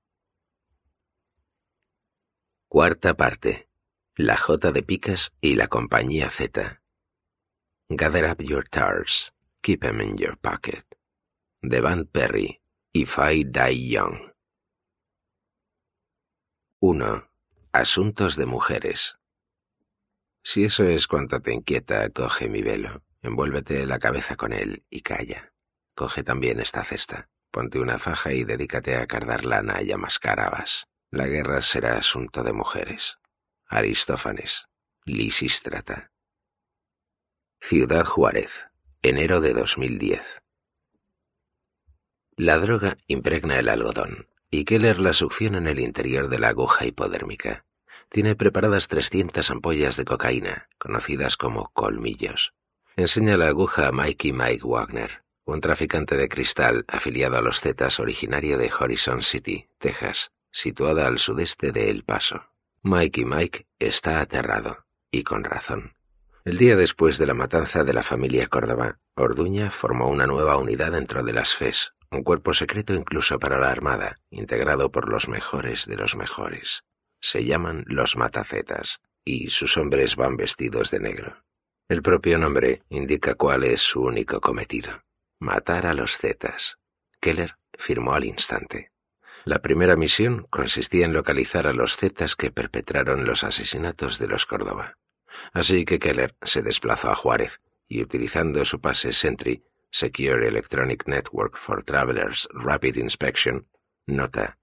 [2.68, 3.68] Cuarta parte.
[4.14, 6.80] La J de Picas y la compañía Z.
[7.88, 10.84] Gather up your tars, keep 'em in your pocket.
[11.62, 12.60] De Van Perry,
[12.92, 14.32] If I Die Young.
[16.78, 17.33] 1.
[17.74, 19.18] Asuntos de mujeres.
[20.44, 25.00] Si eso es cuanto te inquieta, coge mi velo, envuélvete la cabeza con él y
[25.00, 25.52] calla.
[25.96, 30.38] Coge también esta cesta, ponte una faja y dedícate a cardar lana y a mascar
[30.38, 30.86] habas.
[31.10, 33.18] La guerra será asunto de mujeres.
[33.66, 34.68] Aristófanes,
[35.04, 36.12] Lisístrata.
[37.60, 38.66] Ciudad Juárez,
[39.02, 40.42] enero de 2010.
[42.36, 46.86] La droga impregna el algodón y Keller la succiona en el interior de la aguja
[46.86, 47.64] hipodérmica.
[48.08, 52.54] Tiene preparadas 300 ampollas de cocaína, conocidas como colmillos.
[52.96, 57.98] Enseña la aguja a Mikey Mike Wagner, un traficante de cristal afiliado a los Zetas
[57.98, 62.46] originario de Horizon City, Texas, situada al sudeste de El Paso.
[62.82, 65.96] Mike y Mike está aterrado, y con razón.
[66.44, 70.92] El día después de la matanza de la familia Córdoba, Orduña formó una nueva unidad
[70.92, 75.86] dentro de las FES, un cuerpo secreto incluso para la Armada, integrado por los mejores
[75.86, 76.84] de los mejores.
[77.20, 81.44] Se llaman los matacetas, y sus hombres van vestidos de negro.
[81.88, 85.02] El propio nombre indica cuál es su único cometido,
[85.38, 86.78] matar a los zetas.
[87.20, 88.90] Keller firmó al instante.
[89.44, 94.46] La primera misión consistía en localizar a los zetas que perpetraron los asesinatos de los
[94.46, 94.96] Córdoba.
[95.52, 99.64] Así que Keller se desplazó a Juárez y utilizando su pase Sentry,
[99.96, 103.68] Secure Electronic Network for Travelers Rapid Inspection,
[104.08, 104.58] nota,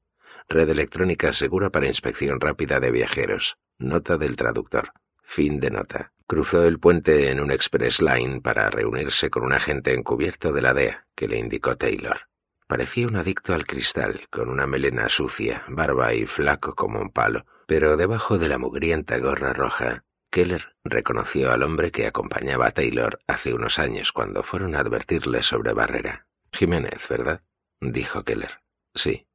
[0.50, 4.91] red electrónica segura para inspección rápida de viajeros, nota del traductor,
[5.24, 6.12] fin de nota.
[6.28, 10.74] Cruzó el puente en un express line para reunirse con un agente encubierto de la
[10.74, 12.28] DEA que le indicó Taylor.
[12.67, 17.46] Parecía un adicto al cristal, con una melena sucia, barba y flaco como un palo,
[17.67, 23.20] pero debajo de la mugrienta gorra roja Keller reconoció al hombre que acompañaba a Taylor
[23.28, 26.26] hace unos años cuando fueron a advertirle sobre Barrera.
[26.54, 27.44] Jiménez, ¿verdad?
[27.82, 28.63] dijo Keller.
[28.96, 29.28] Sí.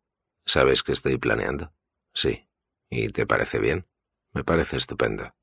[0.46, 1.74] ¿Sabes qué estoy planeando?
[2.14, 2.48] Sí.
[2.88, 3.86] ¿Y te parece bien?
[4.32, 5.34] Me parece estupendo.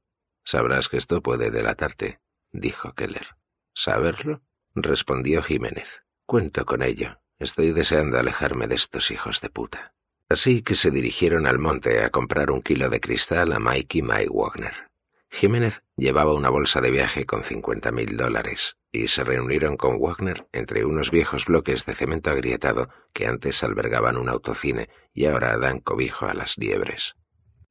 [0.43, 2.19] Sabrás que esto puede delatarte,
[2.51, 3.37] dijo Keller.
[3.75, 4.41] ¿Saberlo?
[4.73, 6.03] respondió Jiménez.
[6.25, 7.21] Cuento con ello.
[7.37, 9.93] Estoy deseando alejarme de estos hijos de puta.
[10.29, 14.01] Así que se dirigieron al monte a comprar un kilo de cristal a Mike y
[14.01, 14.92] Mike Wagner.
[15.35, 20.47] Jiménez llevaba una bolsa de viaje con cincuenta mil dólares y se reunieron con Wagner
[20.53, 25.79] entre unos viejos bloques de cemento agrietado que antes albergaban un autocine y ahora dan
[25.79, 27.15] cobijo a las liebres.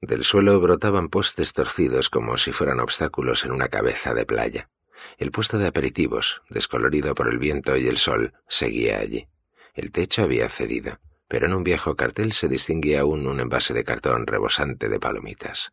[0.00, 4.68] Del suelo brotaban postes torcidos como si fueran obstáculos en una cabeza de playa.
[5.16, 9.28] El puesto de aperitivos, descolorido por el viento y el sol, seguía allí.
[9.74, 10.98] El techo había cedido,
[11.28, 15.72] pero en un viejo cartel se distinguía aún un envase de cartón rebosante de palomitas.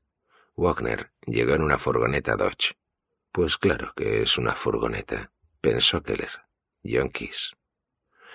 [0.59, 2.75] Wagner llegó en una furgoneta Dodge.
[3.31, 6.31] Pues claro que es una furgoneta, pensó Keller.
[6.83, 7.55] Yonkis.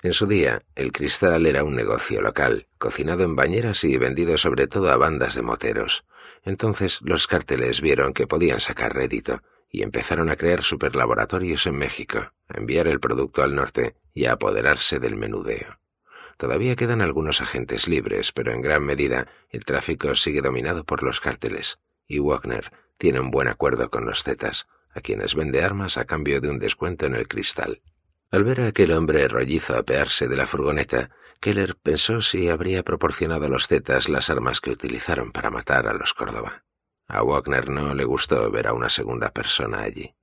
[0.01, 4.67] En su día, el cristal era un negocio local, cocinado en bañeras y vendido sobre
[4.67, 6.05] todo a bandas de moteros.
[6.43, 12.33] Entonces los cárteles vieron que podían sacar rédito y empezaron a crear superlaboratorios en México,
[12.47, 15.79] a enviar el producto al norte y a apoderarse del menudeo.
[16.37, 21.21] Todavía quedan algunos agentes libres, pero en gran medida el tráfico sigue dominado por los
[21.21, 26.05] cárteles, y Wagner tiene un buen acuerdo con los Zetas, a quienes vende armas a
[26.05, 27.81] cambio de un descuento en el cristal.
[28.31, 33.45] Al ver a aquel hombre rollizo apearse de la furgoneta, Keller pensó si habría proporcionado
[33.45, 36.63] a los Zetas las armas que utilizaron para matar a los Córdoba.
[37.07, 40.15] A Wagner no le gustó ver a una segunda persona allí.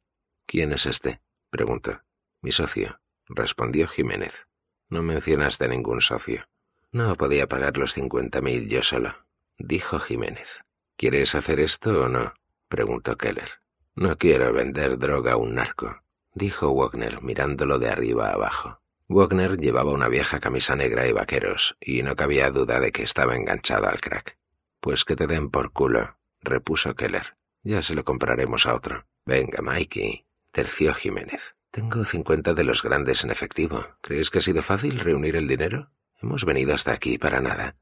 [0.47, 1.21] ¿Quién es este?
[1.51, 2.03] preguntó.
[2.41, 4.49] Mi socio, respondió Jiménez.
[4.89, 6.49] No mencionaste ningún socio.
[6.91, 9.27] No podía pagar los cincuenta mil yo solo,
[9.59, 10.65] dijo Jiménez.
[11.03, 12.33] ¿Quieres hacer esto o no?
[12.69, 13.61] preguntó Keller.
[13.97, 16.01] No quiero vender droga a un narco,
[16.33, 18.81] dijo Wagner mirándolo de arriba abajo.
[19.09, 23.35] Wagner llevaba una vieja camisa negra y vaqueros, y no cabía duda de que estaba
[23.35, 24.39] enganchado al crack.
[24.79, 27.37] Pues que te den por culo, repuso Keller.
[27.65, 29.05] Ya se lo compraremos a otro.
[29.27, 31.57] Venga, Mikey, terció Jiménez.
[31.73, 33.85] Tengo cincuenta de los grandes en efectivo.
[34.03, 35.91] ¿Crees que ha sido fácil reunir el dinero?
[36.23, 37.75] Hemos venido hasta aquí para nada.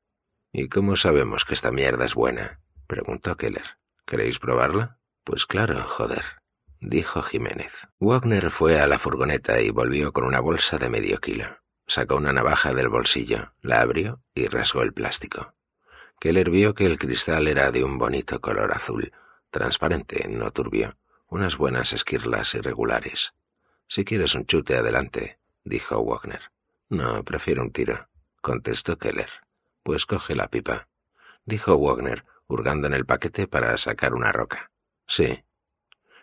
[0.53, 2.61] ¿Y cómo sabemos que esta mierda es buena?
[2.91, 3.79] Preguntó Keller.
[4.05, 4.99] ¿Queréis probarla?
[5.23, 6.25] Pues claro, joder,
[6.81, 7.87] dijo Jiménez.
[8.01, 11.47] Wagner fue a la furgoneta y volvió con una bolsa de medio kilo.
[11.87, 15.55] Sacó una navaja del bolsillo, la abrió y rasgó el plástico.
[16.19, 19.13] Keller vio que el cristal era de un bonito color azul,
[19.53, 20.97] transparente, no turbio,
[21.29, 23.35] unas buenas esquirlas irregulares.
[23.87, 26.51] Si quieres un chute, adelante, dijo Wagner.
[26.89, 28.09] No, prefiero un tiro,
[28.41, 29.31] contestó Keller.
[29.85, 30.89] Pues coge la pipa,
[31.45, 34.71] dijo Wagner, hurgando en el paquete para sacar una roca.
[35.07, 35.45] Sí.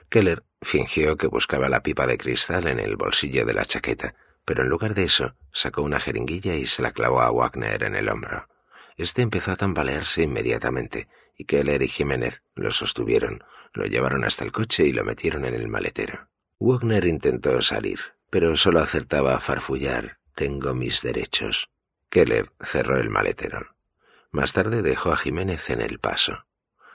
[0.09, 4.63] Keller fingió que buscaba la pipa de cristal en el bolsillo de la chaqueta, pero
[4.63, 8.09] en lugar de eso sacó una jeringuilla y se la clavó a Wagner en el
[8.09, 8.47] hombro.
[8.95, 14.51] Este empezó a tambalearse inmediatamente, y Keller y Jiménez lo sostuvieron, lo llevaron hasta el
[14.51, 16.29] coche y lo metieron en el maletero.
[16.59, 21.69] Wagner intentó salir, pero solo acertaba a farfullar Tengo mis derechos.
[22.09, 23.76] Keller cerró el maletero.
[24.31, 26.45] Más tarde dejó a Jiménez en el paso.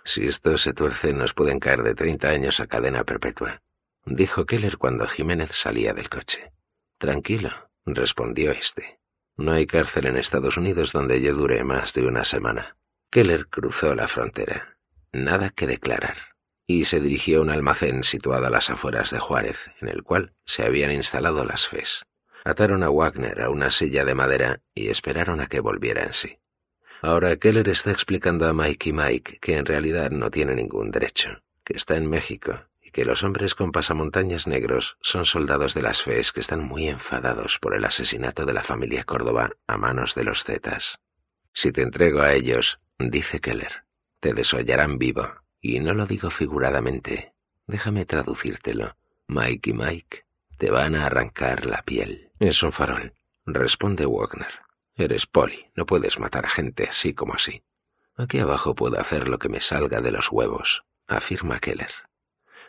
[0.04, 3.62] Si esto se tuerce, nos pueden caer de treinta años a cadena perpetua,
[4.04, 6.52] dijo Keller cuando Jiménez salía del coche.
[6.98, 7.50] Tranquilo,
[7.86, 8.98] respondió éste.
[9.36, 12.76] No hay cárcel en Estados Unidos donde yo dure más de una semana.
[13.10, 14.78] Keller cruzó la frontera.
[15.12, 16.16] Nada que declarar.
[16.66, 20.34] Y se dirigió a un almacén situado a las afueras de Juárez, en el cual
[20.44, 22.04] se habían instalado las FES.
[22.44, 26.38] Ataron a Wagner a una silla de madera y esperaron a que volviera en sí.
[27.04, 31.42] Ahora Keller está explicando a Mike y Mike que en realidad no tiene ningún derecho,
[31.64, 36.04] que está en México y que los hombres con pasamontañas negros son soldados de las
[36.04, 40.22] FES que están muy enfadados por el asesinato de la familia Córdoba a manos de
[40.22, 41.00] los Zetas.
[41.52, 43.84] Si te entrego a ellos, dice Keller,
[44.20, 45.26] te desollarán vivo,
[45.60, 47.34] y no lo digo figuradamente.
[47.66, 48.96] Déjame traducírtelo.
[49.26, 52.30] Mike y Mike te van a arrancar la piel.
[52.38, 53.12] Es un farol,
[53.44, 54.71] responde Wagner.
[55.02, 57.64] Eres poli, no puedes matar a gente así como así.
[58.16, 61.90] Aquí abajo puedo hacer lo que me salga de los huevos, afirma Keller.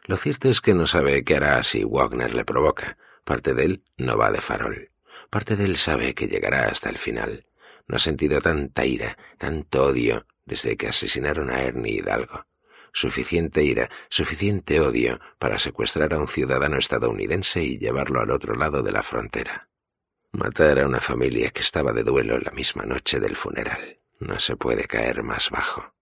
[0.06, 2.98] Lo cierto es que no sabe qué hará si Wagner le provoca.
[3.24, 4.90] Parte de él no va de farol.
[5.30, 7.46] Parte de él sabe que llegará hasta el final.
[7.88, 12.48] No ha sentido tanta ira, tanto odio desde que asesinaron a Ernie Hidalgo.
[12.92, 18.82] Suficiente ira, suficiente odio para secuestrar a un ciudadano estadounidense y llevarlo al otro lado
[18.82, 19.70] de la frontera.
[20.34, 24.00] Matar a una familia que estaba de duelo la misma noche del funeral.
[24.20, 25.94] No se puede caer más bajo.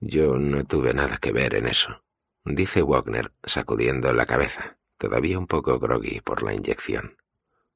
[0.00, 2.02] Yo no tuve nada que ver en eso,
[2.44, 7.16] dice Wagner, sacudiendo la cabeza, todavía un poco groggy por la inyección.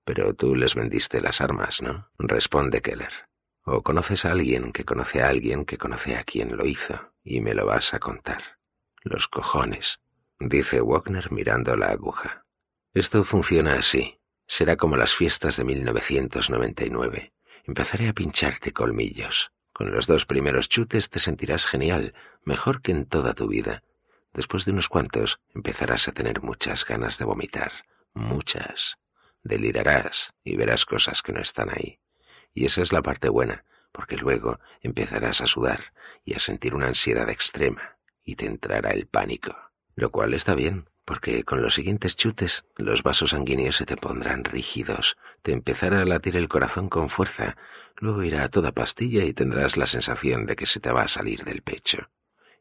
[0.05, 2.11] Pero tú les vendiste las armas, ¿no?
[2.19, 3.29] responde Keller.
[3.65, 7.41] O conoces a alguien que conoce a alguien que conoce a quien lo hizo, y
[7.41, 8.59] me lo vas a contar.
[9.03, 10.01] Los cojones,
[10.41, 12.47] dice Wagner mirando la aguja.
[12.95, 14.20] Esto funciona así.
[14.53, 17.33] Será como las fiestas de 1999.
[17.63, 19.53] Empezaré a pincharte colmillos.
[19.73, 23.85] Con los dos primeros chutes te sentirás genial, mejor que en toda tu vida.
[24.33, 27.71] Después de unos cuantos empezarás a tener muchas ganas de vomitar,
[28.13, 28.99] muchas.
[29.45, 32.01] Delirarás y verás cosas que no están ahí.
[32.53, 35.93] Y esa es la parte buena, porque luego empezarás a sudar
[36.25, 39.57] y a sentir una ansiedad extrema y te entrará el pánico.
[39.95, 44.45] Lo cual está bien, porque con los siguientes chutes los vasos sanguíneos se te pondrán
[44.45, 47.57] rígidos, te empezará a latir el corazón con fuerza,
[47.97, 51.09] luego irá a toda pastilla y tendrás la sensación de que se te va a
[51.09, 52.13] salir del pecho.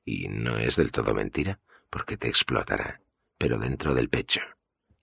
[0.04, 1.60] Y no es del todo mentira,
[1.92, 3.04] porque te explotará,
[3.38, 4.42] pero dentro del pecho,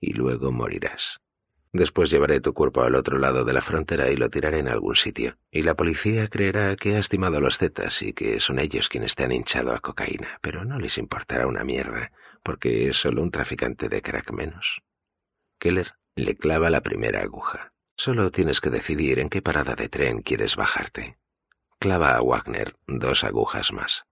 [0.00, 1.20] y luego morirás.
[1.76, 4.96] Después llevaré tu cuerpo al otro lado de la frontera y lo tiraré en algún
[4.96, 8.88] sitio, y la policía creerá que has timado a los zetas y que son ellos
[8.88, 12.12] quienes te han hinchado a cocaína, pero no les importará una mierda,
[12.42, 14.80] porque es solo un traficante de crack menos.
[15.58, 17.74] Keller le clava la primera aguja.
[17.94, 21.18] Solo tienes que decidir en qué parada de tren quieres bajarte.
[21.78, 24.06] Clava a Wagner dos agujas más.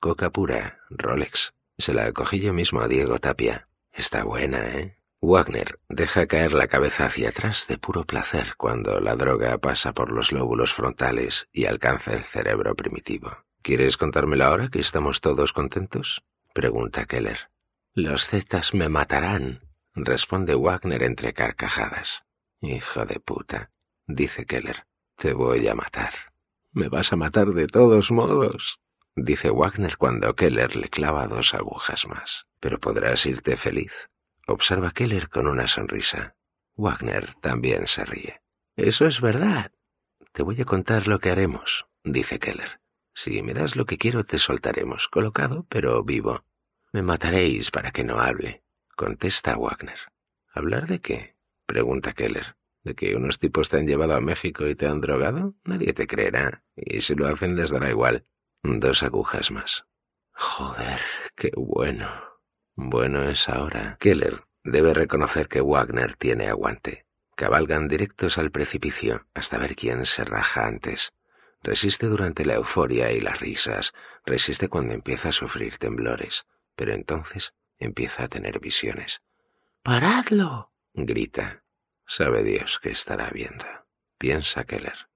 [0.00, 1.54] Coca pura, Rolex.
[1.78, 3.68] Se la cogí yo mismo a Diego Tapia.
[3.92, 4.97] Está buena, ¿eh?
[5.20, 10.12] Wagner deja caer la cabeza hacia atrás de puro placer cuando la droga pasa por
[10.12, 13.44] los lóbulos frontales y alcanza el cerebro primitivo.
[13.60, 16.22] ¿Quieres contármelo ahora que estamos todos contentos?
[16.54, 17.50] pregunta Keller.
[17.94, 22.24] Los zetas me matarán, responde Wagner entre carcajadas.
[22.60, 23.72] Hijo de puta,
[24.06, 24.86] dice Keller.
[25.16, 26.12] Te voy a matar.
[26.70, 28.78] Me vas a matar de todos modos,
[29.16, 32.46] dice Wagner cuando Keller le clava dos agujas más.
[32.60, 34.08] Pero podrás irte feliz
[34.48, 36.36] observa Keller con una sonrisa.
[36.76, 38.42] Wagner también se ríe.
[38.76, 39.72] Eso es verdad.
[40.32, 42.80] Te voy a contar lo que haremos, dice Keller.
[43.14, 46.44] Si me das lo que quiero, te soltaremos, colocado, pero vivo.
[46.92, 48.62] Me mataréis para que no hable,
[48.96, 49.98] contesta Wagner.
[50.52, 51.36] ¿Hablar de qué?
[51.66, 52.56] pregunta Keller.
[52.84, 55.54] ¿De que unos tipos te han llevado a México y te han drogado?
[55.64, 58.24] Nadie te creerá, y si lo hacen les dará igual.
[58.62, 59.84] Dos agujas más.
[60.32, 61.00] Joder,
[61.34, 62.27] qué bueno.
[62.80, 63.96] Bueno es ahora.
[63.98, 67.06] Keller debe reconocer que Wagner tiene aguante.
[67.34, 71.12] Cabalgan directos al precipicio hasta ver quién se raja antes.
[71.60, 77.52] Resiste durante la euforia y las risas, resiste cuando empieza a sufrir temblores, pero entonces
[77.80, 79.22] empieza a tener visiones.
[79.82, 80.70] ¡Paradlo!
[80.94, 81.64] grita.
[82.06, 83.66] Sabe Dios que estará viendo.
[84.18, 85.08] Piensa Keller.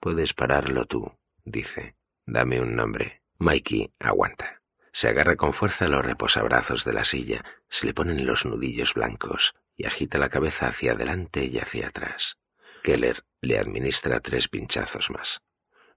[0.00, 1.94] Puedes pararlo tú, dice.
[2.26, 3.22] Dame un nombre.
[3.38, 4.63] Mikey aguanta.
[4.94, 8.94] Se agarra con fuerza a los reposabrazos de la silla, se le ponen los nudillos
[8.94, 12.38] blancos y agita la cabeza hacia adelante y hacia atrás.
[12.84, 15.42] Keller le administra tres pinchazos más.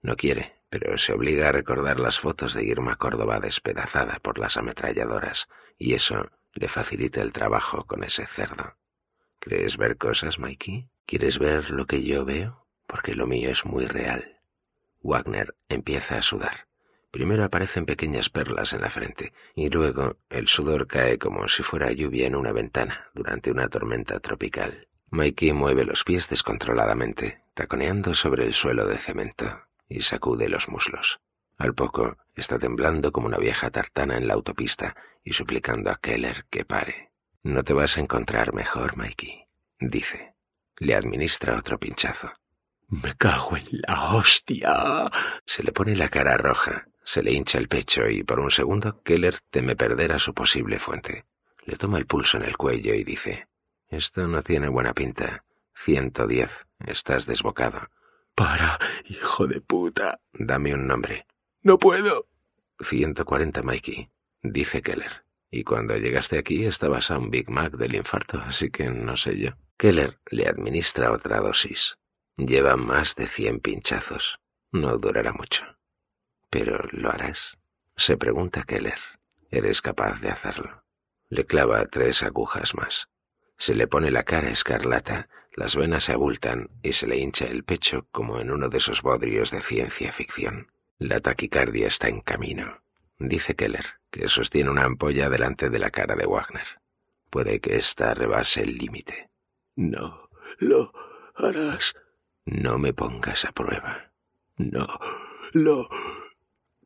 [0.01, 4.57] No quiere, pero se obliga a recordar las fotos de Irma Córdoba despedazada por las
[4.57, 8.79] ametralladoras, y eso le facilita el trabajo con ese cerdo.
[9.39, 10.89] ¿Crees ver cosas, Mikey?
[11.05, 12.65] ¿Quieres ver lo que yo veo?
[12.87, 14.41] Porque lo mío es muy real.
[15.03, 16.66] Wagner empieza a sudar.
[17.17, 21.91] Primero aparecen pequeñas perlas en la frente y luego el sudor cae como si fuera
[21.91, 24.87] lluvia en una ventana durante una tormenta tropical.
[25.09, 29.47] Mikey mueve los pies descontroladamente, taconeando sobre el suelo de cemento,
[29.89, 31.19] y sacude los muslos.
[31.57, 36.45] Al poco está temblando como una vieja tartana en la autopista y suplicando a Keller
[36.51, 37.13] que pare.
[37.41, 39.47] No te vas a encontrar mejor, Mikey,
[39.79, 40.35] dice.
[40.77, 42.31] Le administra otro pinchazo.
[42.89, 45.09] Me cago en la hostia.
[45.47, 49.01] Se le pone la cara roja, se le hincha el pecho y por un segundo
[49.01, 51.23] Keller teme perder a su posible fuente.
[51.63, 53.47] Le toma el pulso en el cuello y dice,
[53.87, 55.45] Esto no tiene buena pinta.
[55.73, 56.67] 110.
[56.85, 57.79] Estás desbocado.
[58.35, 60.19] Para, hijo de puta.
[60.33, 61.25] Dame un nombre.
[61.61, 62.27] No puedo.
[62.81, 64.09] 140, Mikey,
[64.43, 65.23] dice Keller.
[65.49, 69.39] Y cuando llegaste aquí estabas a un Big Mac del infarto, así que no sé
[69.39, 69.51] yo.
[69.77, 71.99] Keller le administra otra dosis.
[72.35, 74.41] Lleva más de cien pinchazos.
[74.73, 75.76] No durará mucho.
[76.49, 77.57] ¿Pero lo harás?
[77.95, 78.99] Se pregunta Keller.
[79.49, 80.83] ¿Eres capaz de hacerlo?
[81.29, 83.09] Le clava tres agujas más.
[83.57, 87.63] Se le pone la cara escarlata, las venas se abultan y se le hincha el
[87.63, 90.71] pecho como en uno de esos bodrios de ciencia ficción.
[90.99, 92.83] La taquicardia está en camino,
[93.17, 96.81] dice Keller, que sostiene una ampolla delante de la cara de Wagner.
[97.29, 99.29] Puede que ésta rebase el límite.
[99.75, 100.29] No,
[100.59, 100.93] lo
[101.35, 101.95] harás.
[102.45, 104.11] No me pongas a prueba.
[104.57, 104.87] No,
[105.53, 105.89] lo...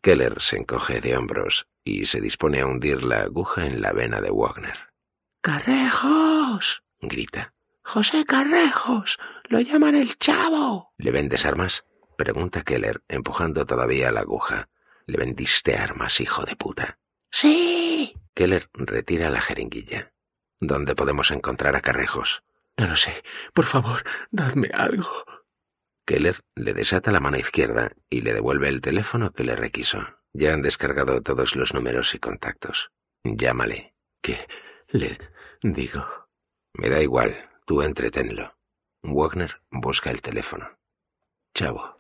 [0.02, 4.20] Keller se encoge de hombros y se dispone a hundir la aguja en la vena
[4.20, 4.91] de Wagner.
[5.41, 6.84] ¡Carrejos!
[7.02, 7.54] grita.
[7.84, 9.20] José Carrejos.
[9.45, 10.93] Lo llaman el chavo.
[10.97, 11.86] ¿Le vendes armas?
[12.18, 14.70] Pregunta Keller, empujando todavía la aguja.
[15.06, 16.99] ¿Le vendiste armas, hijo de puta?
[17.30, 18.16] Sí.
[18.34, 20.14] Keller retira la jeringuilla.
[20.60, 22.43] ¿Dónde podemos encontrar a Carrejos?
[22.78, 23.24] No lo sé.
[23.54, 25.26] Por favor, dadme algo.
[26.12, 30.20] Keller le desata la mano izquierda y le devuelve el teléfono que le requisó.
[30.34, 32.91] Ya han descargado todos los números y contactos.
[33.24, 33.95] Llámale.
[34.22, 34.45] ¿Qué
[34.89, 35.18] le
[35.64, 36.05] digo?
[36.74, 37.38] Me da igual.
[37.66, 38.57] Tú entreténlo.
[39.01, 40.78] Wagner busca el teléfono.
[41.53, 41.97] Chavo,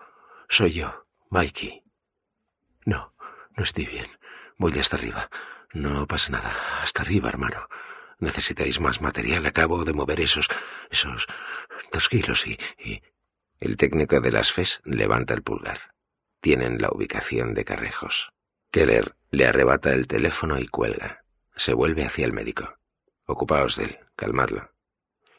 [0.49, 1.81] soy yo, Mikey.
[2.85, 3.15] No,
[3.55, 4.07] no estoy bien.
[4.57, 5.29] Voy hasta arriba.
[5.73, 6.53] No pasa nada.
[6.81, 7.65] Hasta arriba, hermano.
[8.19, 9.45] Necesitáis más material.
[9.45, 10.49] Acabo de mover esos...
[10.89, 11.27] esos...
[11.93, 12.59] dos kilos y...
[12.77, 13.01] y...
[13.61, 15.93] El técnico de las FES levanta el pulgar.
[16.41, 18.33] Tienen la ubicación de Carrejos.
[18.71, 21.23] Keller le arrebata el teléfono y cuelga.
[21.55, 22.79] Se vuelve hacia el médico.
[23.27, 24.73] Ocupaos de él, calmadlo.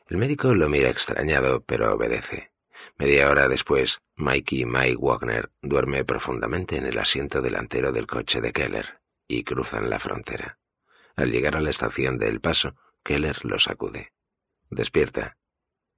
[0.07, 2.53] El médico lo mira extrañado, pero obedece.
[2.97, 8.53] Media hora después, Mikey Mike Wagner duerme profundamente en el asiento delantero del coche de
[8.53, 10.61] Keller y cruzan la frontera.
[11.17, 14.13] Al llegar a la estación de El Paso, Keller lo sacude.
[14.71, 15.39] Despierta.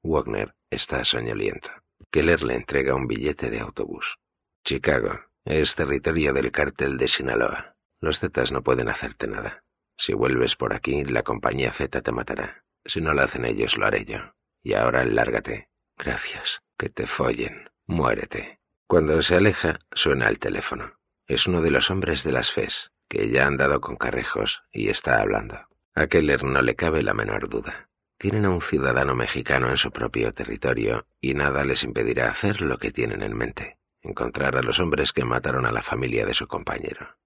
[0.03, 1.84] Wagner está soñoliento.
[2.15, 4.21] Keller le entrega un billete de autobús.
[4.65, 7.75] Chicago es territorio del cártel de Sinaloa.
[8.01, 9.65] Los Zetas no pueden hacerte nada.
[9.99, 12.65] Si vuelves por aquí, la compañía Z te matará.
[12.85, 14.37] Si no lo hacen ellos, lo haré yo.
[14.63, 15.71] Y ahora lárgate.
[15.99, 16.63] Gracias.
[16.79, 17.69] Que te follen.
[17.87, 18.61] Muérete.
[18.87, 21.01] Cuando se aleja, suena el teléfono.
[21.27, 24.89] Es uno de los hombres de las FES, que ya han dado con carrejos y
[24.89, 25.67] está hablando.
[25.97, 27.91] A Keller no le cabe la menor duda.
[28.19, 32.79] Tienen a un ciudadano mexicano en su propio territorio y nada les impedirá hacer lo
[32.79, 36.47] que tienen en mente, encontrar a los hombres que mataron a la familia de su
[36.47, 37.19] compañero.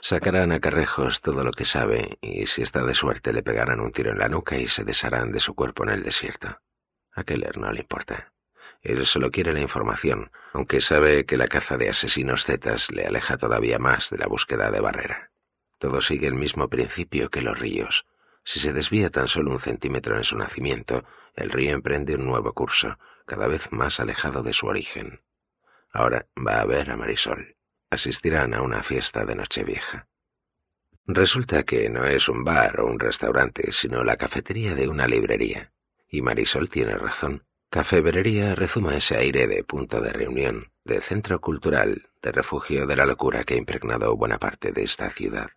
[0.00, 3.90] Sacarán a Carrejos todo lo que sabe y si está de suerte le pegarán un
[3.90, 6.60] tiro en la nuca y se desharán de su cuerpo en el desierto.
[7.12, 8.34] A Keller no le importa.
[8.82, 13.38] Él solo quiere la información, aunque sabe que la caza de asesinos zetas le aleja
[13.38, 15.30] todavía más de la búsqueda de Barrera.
[15.78, 18.04] Todo sigue el mismo principio que los ríos.
[18.44, 22.52] Si se desvía tan solo un centímetro en su nacimiento, el río emprende un nuevo
[22.52, 25.22] curso, cada vez más alejado de su origen.
[25.90, 27.56] Ahora va a ver a Marisol.
[27.90, 30.08] Asistirán a una fiesta de Nochevieja.
[31.06, 35.72] Resulta que no es un bar o un restaurante, sino la cafetería de una librería.
[36.08, 37.46] Y Marisol tiene razón.
[37.70, 43.06] Cafebrería rezuma ese aire de punto de reunión, de centro cultural, de refugio de la
[43.06, 45.50] locura que ha impregnado buena parte de esta ciudad.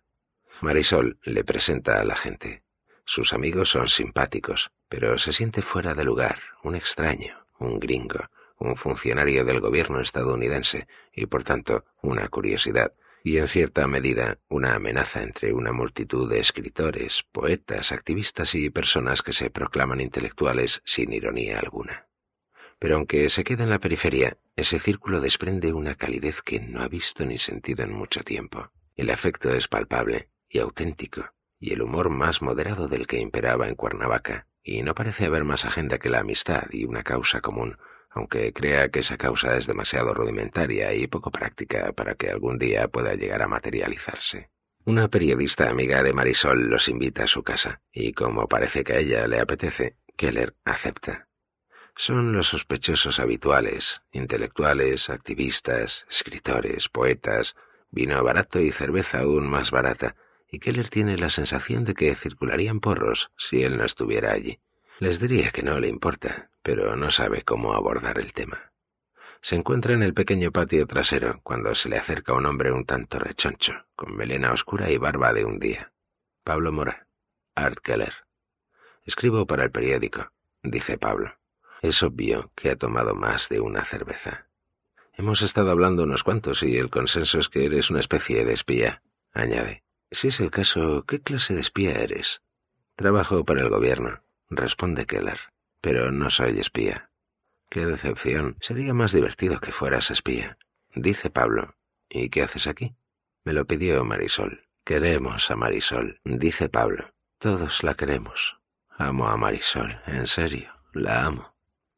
[0.60, 2.62] Marisol le presenta a la gente.
[3.10, 8.28] Sus amigos son simpáticos, pero se siente fuera de lugar, un extraño, un gringo,
[8.58, 12.92] un funcionario del gobierno estadounidense y, por tanto, una curiosidad,
[13.24, 19.22] y en cierta medida una amenaza entre una multitud de escritores, poetas, activistas y personas
[19.22, 22.08] que se proclaman intelectuales sin ironía alguna.
[22.78, 26.88] Pero aunque se queda en la periferia, ese círculo desprende una calidez que no ha
[26.88, 28.70] visto ni sentido en mucho tiempo.
[28.96, 33.74] El afecto es palpable y auténtico, y el humor más moderado del que imperaba en
[33.74, 37.78] Cuernavaca, y no parece haber más agenda que la amistad y una causa común,
[38.10, 42.88] aunque crea que esa causa es demasiado rudimentaria y poco práctica para que algún día
[42.88, 44.50] pueda llegar a materializarse.
[44.84, 48.98] Una periodista amiga de Marisol los invita a su casa, y como parece que a
[48.98, 51.28] ella le apetece, Keller acepta.
[51.94, 57.56] Son los sospechosos habituales, intelectuales, activistas, escritores, poetas,
[57.90, 60.16] vino barato y cerveza aún más barata,
[60.50, 64.60] y Keller tiene la sensación de que circularían porros si él no estuviera allí.
[64.98, 68.72] Les diría que no le importa, pero no sabe cómo abordar el tema.
[69.40, 73.18] Se encuentra en el pequeño patio trasero cuando se le acerca un hombre un tanto
[73.18, 75.92] rechoncho, con melena oscura y barba de un día.
[76.42, 77.06] Pablo Mora,
[77.54, 78.14] Art Keller.
[79.04, 80.32] Escribo para el periódico,
[80.62, 81.38] dice Pablo.
[81.80, 84.48] Es obvio que ha tomado más de una cerveza.
[85.16, 89.02] Hemos estado hablando unos cuantos y el consenso es que eres una especie de espía,
[89.32, 89.84] añade.
[90.10, 92.42] Si es el caso, ¿qué clase de espía eres?
[92.96, 95.38] Trabajo para el gobierno, responde Keller,
[95.80, 97.10] pero no soy espía.
[97.70, 98.56] Qué decepción.
[98.60, 100.56] Sería más divertido que fueras espía.
[100.94, 101.74] Dice Pablo.
[102.08, 102.96] ¿Y qué haces aquí?
[103.44, 104.66] Me lo pidió Marisol.
[104.84, 107.12] Queremos a Marisol, dice Pablo.
[107.38, 108.58] Todos la queremos.
[108.96, 111.54] Amo a Marisol, en serio, la amo.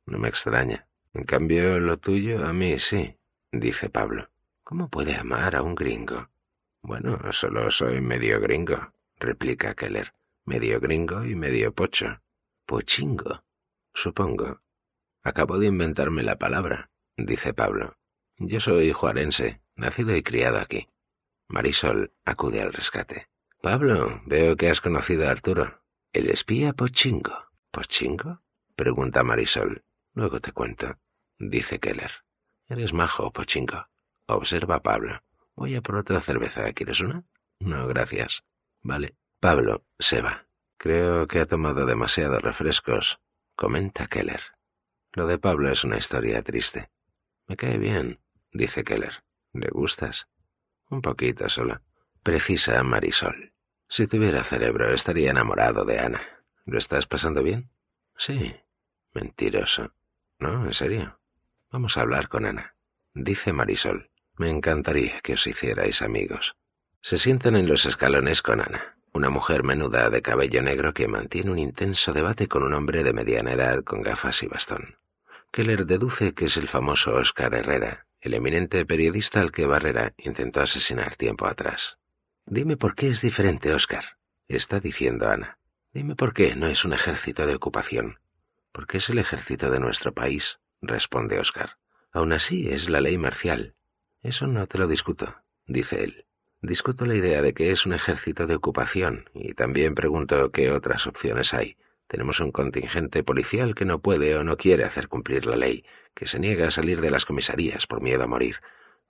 [0.07, 0.89] No me extraña.
[1.15, 3.17] En cambio, lo tuyo a mí sí,
[3.53, 4.29] dice Pablo.
[4.65, 6.29] ¿Cómo puede amar a un gringo?
[6.83, 10.15] Bueno, solo soy medio gringo, replica Keller.
[10.45, 12.23] Medio gringo y medio pocho.
[12.67, 13.45] Pochingo,
[13.93, 14.63] supongo.
[15.23, 17.97] Acabo de inventarme la palabra, dice Pablo.
[18.39, 20.89] Yo soy juarense, nacido y criado aquí.
[21.49, 23.29] Marisol acude al rescate.
[23.61, 25.83] Pablo, veo que has conocido a Arturo.
[26.13, 27.51] El espía Pochingo.
[27.71, 28.41] ¿Pochingo?
[28.75, 29.85] pregunta Marisol.
[30.15, 30.99] Luego te cuento,
[31.39, 32.11] dice Keller.
[32.69, 33.89] Eres majo, Pochingo.
[34.27, 35.21] Observa Pablo.
[35.61, 36.73] Voy a por otra cerveza.
[36.73, 37.23] ¿Quieres una?
[37.59, 38.45] No, gracias.
[38.81, 39.15] Vale.
[39.41, 40.47] Pablo se va.
[40.79, 43.21] Creo que ha tomado demasiados refrescos,
[43.57, 44.41] comenta Keller.
[45.13, 46.91] Lo de Pablo es una historia triste.
[47.47, 49.23] Me cae bien, dice Keller.
[49.53, 50.29] ¿Le gustas?
[50.89, 51.83] Un poquito solo.
[52.23, 53.53] Precisa Marisol.
[53.87, 56.21] Si tuviera cerebro, estaría enamorado de Ana.
[56.65, 57.71] ¿Lo estás pasando bien?
[58.17, 58.57] Sí.
[59.13, 59.93] Mentiroso.
[60.39, 61.21] No, en serio.
[61.71, 62.77] Vamos a hablar con Ana.
[63.13, 64.10] Dice Marisol.
[64.41, 66.57] Me encantaría que os hicierais amigos.
[67.03, 71.51] Se sientan en los escalones con Ana, una mujer menuda de cabello negro que mantiene
[71.51, 74.97] un intenso debate con un hombre de mediana edad con gafas y bastón.
[75.53, 80.63] Keller deduce que es el famoso Oscar Herrera, el eminente periodista al que Barrera intentó
[80.63, 81.99] asesinar tiempo atrás.
[82.47, 84.17] Dime por qué es diferente, Oscar,
[84.49, 85.59] está diciendo Ana.
[85.93, 88.21] Dime por qué no es un ejército de ocupación.
[88.73, 91.77] Porque es el ejército de nuestro país, responde Oscar.
[92.11, 93.75] Aún así es la ley marcial.
[94.23, 96.27] Eso no te lo discuto, dice él.
[96.63, 101.07] Discuto la idea de que es un ejército de ocupación y también pregunto qué otras
[101.07, 101.79] opciones hay.
[102.07, 106.27] Tenemos un contingente policial que no puede o no quiere hacer cumplir la ley, que
[106.27, 108.57] se niega a salir de las comisarías por miedo a morir.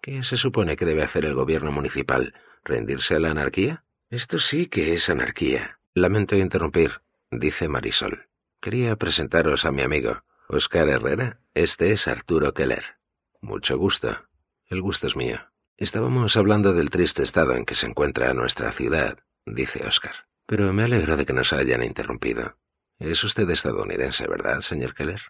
[0.00, 2.34] ¿Qué se supone que debe hacer el gobierno municipal?
[2.62, 3.84] ¿Rendirse a la anarquía?
[4.10, 5.80] Esto sí que es anarquía.
[5.92, 7.00] Lamento interrumpir,
[7.30, 8.28] dice Marisol.
[8.60, 11.40] Quería presentaros a mi amigo, Oscar Herrera.
[11.54, 12.98] Este es Arturo Keller.
[13.40, 14.29] Mucho gusto.
[14.70, 15.36] El gusto es mío.
[15.76, 20.28] Estábamos hablando del triste estado en que se encuentra nuestra ciudad, dice Oscar.
[20.46, 22.56] Pero me alegro de que nos hayan interrumpido.
[23.00, 25.20] Es usted estadounidense, ¿verdad, señor Keller?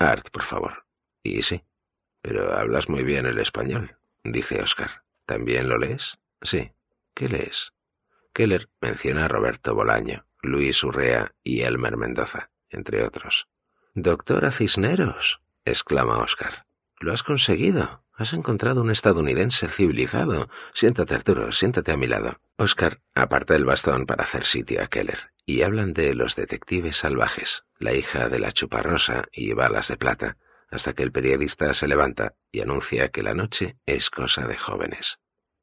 [0.00, 0.84] Art, por favor.
[1.22, 1.64] Y sí.
[2.22, 5.04] Pero hablas muy bien el español, dice Oscar.
[5.26, 6.18] ¿También lo lees?
[6.42, 6.72] Sí.
[7.14, 7.74] ¿Qué lees?
[8.32, 13.48] Keller menciona a Roberto Bolaño, Luis Urrea y Elmer Mendoza, entre otros.
[13.94, 16.66] Doctora Cisneros, exclama Oscar.
[16.98, 18.02] Lo has conseguido.
[18.18, 20.50] Has encontrado un estadounidense civilizado.
[20.74, 22.40] Siéntate, Arturo, siéntate a mi lado.
[22.56, 27.64] Oscar aparta el bastón para hacer sitio a Keller, y hablan de los detectives salvajes,
[27.78, 30.36] la hija de la chuparrosa y balas de plata,
[30.68, 35.20] hasta que el periodista se levanta y anuncia que la noche es cosa de jóvenes.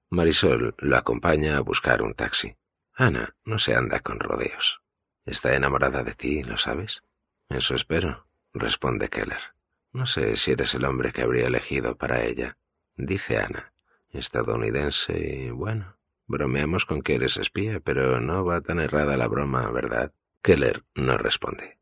[0.09, 2.55] Marisol lo acompaña a buscar un taxi.
[2.93, 4.81] Ana no se anda con rodeos.
[5.25, 7.03] Está enamorada de ti, ¿lo sabes?
[7.49, 9.54] Eso espero, responde Keller.
[9.95, 12.57] No sé si eres el hombre que habría elegido para ella,
[12.97, 13.73] dice Ana.
[14.09, 19.71] Estadounidense y bueno, bromeamos con que eres espía, pero no va tan errada la broma,
[19.71, 20.13] ¿verdad?
[20.41, 21.79] Keller no responde.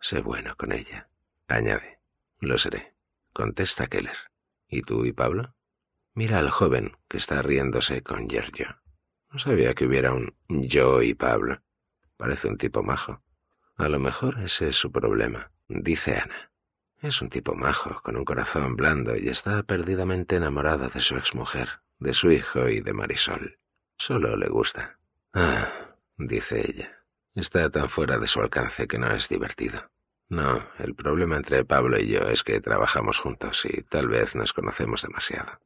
[0.00, 1.10] Sé bueno con ella,
[1.48, 1.98] añade.
[2.38, 2.94] Lo seré,
[3.32, 4.30] contesta Keller.
[4.68, 5.56] ¿Y tú y Pablo?
[6.14, 8.80] Mira al joven que está riéndose con Giorgio.
[9.32, 11.60] No sabía que hubiera un yo y Pablo.
[12.16, 13.24] Parece un tipo majo.
[13.74, 16.45] A lo mejor ese es su problema, dice Ana.
[17.02, 21.80] Es un tipo majo, con un corazón blando y está perdidamente enamorado de su exmujer,
[21.98, 23.58] de su hijo y de Marisol.
[23.98, 24.98] Solo le gusta.
[25.34, 27.04] Ah, dice ella.
[27.34, 29.90] Está tan fuera de su alcance que no es divertido.
[30.28, 34.52] No, el problema entre Pablo y yo es que trabajamos juntos y tal vez nos
[34.52, 35.60] conocemos demasiado.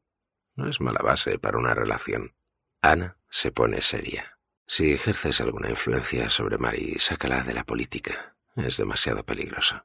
[0.56, 2.34] No es mala base para una relación.
[2.82, 4.38] Ana se pone seria.
[4.66, 8.36] Si ejerces alguna influencia sobre Mari, sácala de la política.
[8.56, 9.84] Es demasiado peligroso.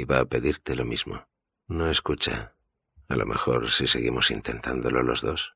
[0.00, 1.28] Iba a pedirte lo mismo.
[1.68, 2.56] No escucha.
[3.10, 5.54] A lo mejor si seguimos intentándolo los dos.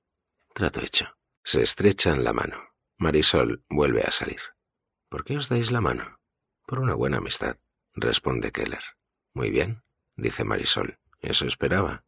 [0.53, 1.17] Trato hecho.
[1.43, 2.59] Se estrechan la mano.
[2.99, 4.41] Marisol vuelve a salir.
[5.09, 6.21] ¿Por qué os dais la mano?
[6.67, 7.57] Por una buena amistad,
[7.95, 8.85] responde Keller.
[9.33, 9.83] Muy bien,
[10.15, 10.99] dice Marisol.
[11.23, 12.05] Eso esperaba.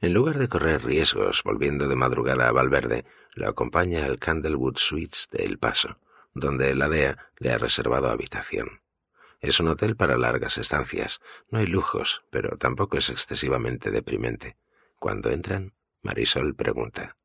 [0.00, 3.04] En lugar de correr riesgos volviendo de madrugada a Valverde,
[3.34, 5.98] lo acompaña al Candlewood Suites de El Paso,
[6.34, 8.80] donde la DEA le ha reservado habitación.
[9.40, 11.20] Es un hotel para largas estancias.
[11.50, 14.56] No hay lujos, pero tampoco es excesivamente deprimente.
[14.98, 17.16] Cuando entran, Marisol pregunta.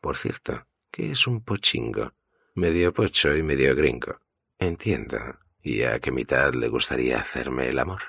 [0.00, 2.12] Por cierto, ¿qué es un pochingo?
[2.54, 4.20] Medio pocho y medio gringo.
[4.58, 5.18] Entiendo.
[5.62, 8.00] ¿Y a qué mitad le gustaría hacerme el amor?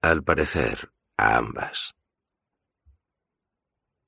[0.00, 1.94] Al parecer, a ambas.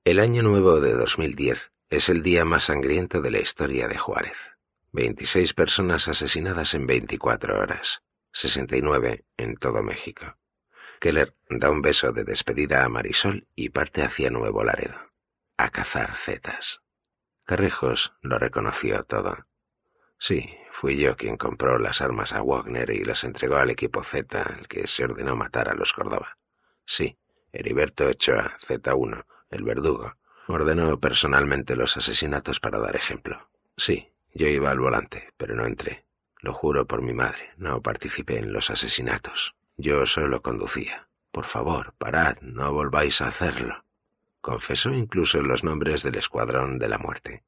[0.04, 4.56] El año nuevo de 2010 es el día más sangriento de la historia de Juárez.
[4.92, 8.02] 26 personas asesinadas en 24 horas.
[8.36, 10.36] 69 en todo México.
[11.00, 14.98] Keller da un beso de despedida a Marisol y parte hacia Nuevo Laredo,
[15.56, 16.82] a cazar zetas.
[17.46, 19.48] Carrejos lo reconoció todo.
[20.18, 24.42] Sí, fui yo quien compró las armas a Wagner y las entregó al equipo Z,
[24.58, 26.36] el que se ordenó matar a los Córdoba.
[26.84, 27.18] Sí,
[27.52, 33.50] Heriberto Ochoa, Z1, el verdugo, ordenó personalmente los asesinatos para dar ejemplo.
[33.78, 36.05] Sí, yo iba al volante, pero no entré.
[36.46, 39.56] Lo juro por mi madre, no participé en los asesinatos.
[39.76, 41.08] Yo solo conducía.
[41.32, 43.84] Por favor, parad, no volváis a hacerlo.
[44.40, 47.42] Confesó incluso los nombres del escuadrón de la muerte.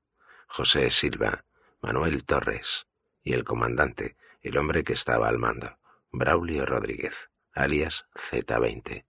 [0.49, 1.45] José Silva,
[1.81, 2.89] Manuel Torres
[3.23, 5.79] y el comandante, el hombre que estaba al mando,
[6.11, 9.05] Braulio Rodríguez, alias Z20.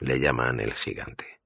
[0.00, 1.40] Le llaman el gigante.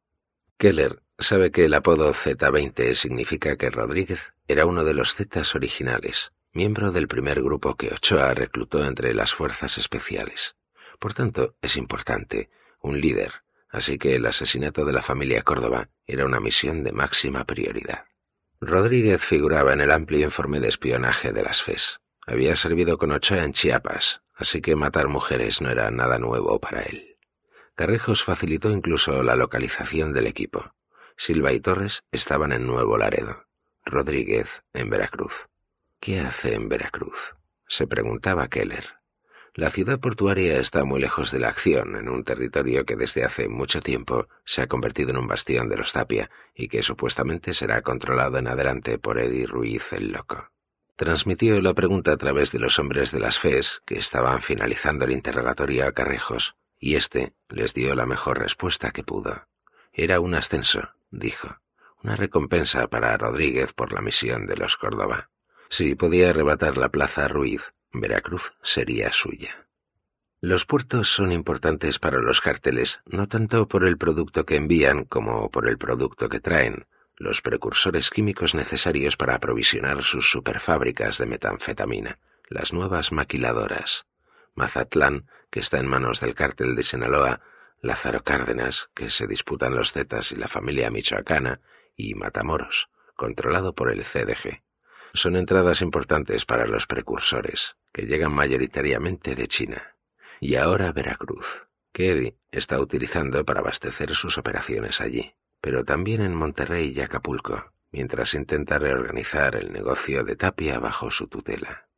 [0.59, 6.33] Keller sabe que el apodo Z20 significa que Rodríguez era uno de los Zetas originales,
[6.55, 10.57] miembro del primer grupo que Ochoa reclutó entre las fuerzas especiales.
[11.01, 12.49] Por tanto, es importante,
[12.81, 17.45] un líder, así que el asesinato de la familia Córdoba era una misión de máxima
[17.45, 18.05] prioridad.
[18.61, 21.99] Rodríguez figuraba en el amplio informe de espionaje de las FES.
[22.25, 26.83] Había servido con Ochoa en Chiapas, así que matar mujeres no era nada nuevo para
[26.83, 27.19] él.
[27.75, 30.73] Carrejos facilitó incluso la localización del equipo.
[31.17, 33.47] Silva y Torres estaban en Nuevo Laredo,
[33.85, 35.49] Rodríguez en Veracruz.
[36.05, 37.35] ¿Qué hace en Veracruz?
[37.67, 38.97] se preguntaba Keller.
[39.55, 43.49] La ciudad portuaria está muy lejos de la acción, en un territorio que desde hace
[43.49, 47.81] mucho tiempo se ha convertido en un bastión de los Tapia y que supuestamente será
[47.81, 50.51] controlado en adelante por Eddie Ruiz el Loco.
[50.95, 55.13] Transmitió la pregunta a través de los hombres de las FES que estaban finalizando el
[55.13, 59.49] interrogatorio a Carrejos, y éste les dio la mejor respuesta que pudo.
[59.91, 61.63] Era un ascenso, dijo,
[62.03, 65.31] una recompensa para Rodríguez por la misión de los Córdoba.
[65.69, 69.69] Si podía arrebatar la plaza a Ruiz, Veracruz sería suya.
[70.41, 75.51] Los puertos son importantes para los cárteles, no tanto por el producto que envían como
[75.51, 76.87] por el producto que traen,
[77.17, 84.07] los precursores químicos necesarios para aprovisionar sus superfábricas de metanfetamina, las nuevas maquiladoras.
[84.55, 87.41] Mazatlán, que está en manos del cártel de Sinaloa,
[87.81, 91.61] Lázaro Cárdenas, que se disputan los Zetas y la familia michoacana,
[91.97, 94.63] y Matamoros, controlado por el CDG
[95.15, 99.97] son entradas importantes para los precursores, que llegan mayoritariamente de China.
[100.41, 106.35] Y ahora Veracruz, que Eddie está utilizando para abastecer sus operaciones allí, pero también en
[106.35, 111.89] Monterrey y Acapulco, mientras intenta reorganizar el negocio de Tapia bajo su tutela.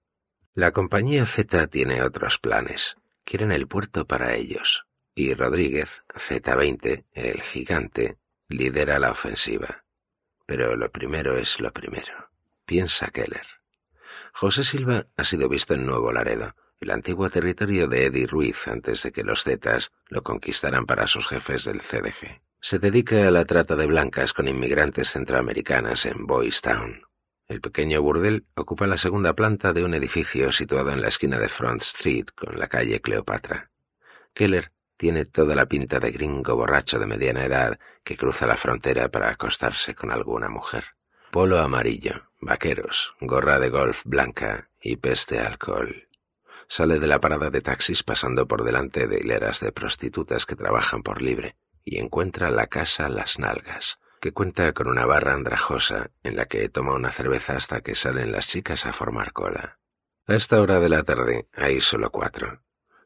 [0.53, 2.97] La compañía Z tiene otros planes.
[3.25, 4.87] Quieren el puerto para ellos.
[5.15, 9.85] Y Rodríguez, Z20, el gigante, lidera la ofensiva.
[10.47, 12.26] Pero lo primero es lo primero
[12.67, 13.47] piensa Keller.
[14.33, 19.03] José Silva ha sido visto en Nuevo Laredo, el antiguo territorio de Eddie Ruiz antes
[19.03, 22.43] de que los Zetas lo conquistaran para sus jefes del CDG.
[22.61, 27.03] Se dedica a la trata de blancas con inmigrantes centroamericanas en Boys Town.
[27.47, 31.49] El pequeño burdel ocupa la segunda planta de un edificio situado en la esquina de
[31.49, 33.71] Front Street con la calle Cleopatra.
[34.35, 39.09] Keller tiene toda la pinta de gringo borracho de mediana edad que cruza la frontera
[39.11, 40.96] para acostarse con alguna mujer.
[41.37, 46.09] Polo amarillo, vaqueros, gorra de golf blanca y peste alcohol.
[46.67, 51.03] Sale de la parada de taxis pasando por delante de hileras de prostitutas que trabajan
[51.03, 56.37] por libre y encuentra la casa Las Nalgas, que cuenta con una barra andrajosa en
[56.37, 59.79] la que toma una cerveza hasta que salen las chicas a formar cola.
[60.27, 62.63] A esta hora de la tarde hay solo cuatro.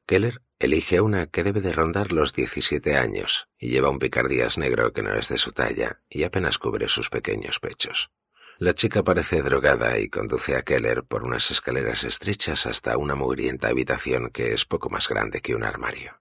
[0.07, 4.93] Keller elige una que debe de rondar los diecisiete años y lleva un picardías negro
[4.93, 8.13] que no es de su talla y apenas cubre sus pequeños pechos.
[8.61, 13.69] La chica parece drogada y conduce a Keller por unas escaleras estrechas hasta una mugrienta
[13.69, 16.21] habitación que es poco más grande que un armario.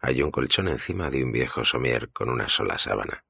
[0.00, 3.24] Hay un colchón encima de un viejo somier con una sola sábana.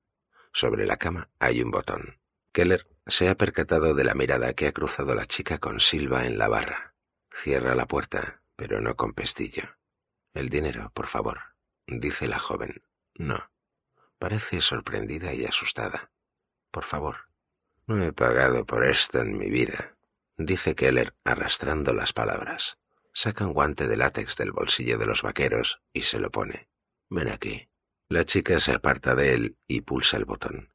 [0.53, 2.21] Sobre la cama hay un botón.
[2.53, 6.37] Keller se ha percatado de la mirada que ha cruzado la chica con Silva en
[6.37, 6.95] la barra.
[7.33, 9.79] Cierra la puerta, pero no con pestillo.
[10.35, 11.41] El dinero, por favor,
[11.87, 12.85] dice la joven.
[13.15, 13.51] No.
[14.19, 16.13] Parece sorprendida y asustada.
[16.71, 17.30] Por favor.
[17.91, 19.97] No he pagado por esto en mi vida,
[20.37, 22.79] dice Keller arrastrando las palabras.
[23.13, 26.69] Saca un guante de látex del bolsillo de los vaqueros y se lo pone.
[27.09, 27.69] Ven aquí.
[28.09, 30.73] La chica se aparta de él y pulsa el botón.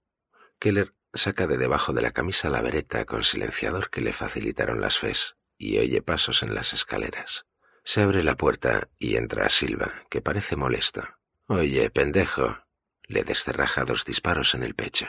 [0.59, 4.97] Keller saca de debajo de la camisa la vereta con silenciador que le facilitaron las
[4.97, 7.45] fes y oye pasos en las escaleras.
[7.85, 11.07] Se abre la puerta y entra Silva, que parece molesto.
[11.47, 12.65] Oye, pendejo.
[13.03, 15.07] Le descerraja dos disparos en el pecho.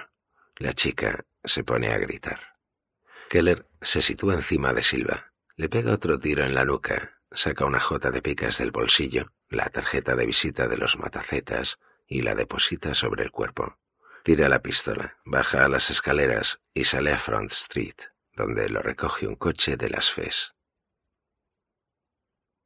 [0.59, 2.41] La chica se pone a gritar.
[3.31, 7.81] Keller se sitúa encima de Silva, le pega otro tiro en la nuca, saca una
[7.81, 12.95] jota de picas del bolsillo, la tarjeta de visita de los matacetas y la deposita
[12.95, 13.79] sobre el cuerpo.
[14.23, 17.97] Tira la pistola, baja a las escaleras y sale a Front Street,
[18.33, 20.55] donde lo recoge un coche de las FES.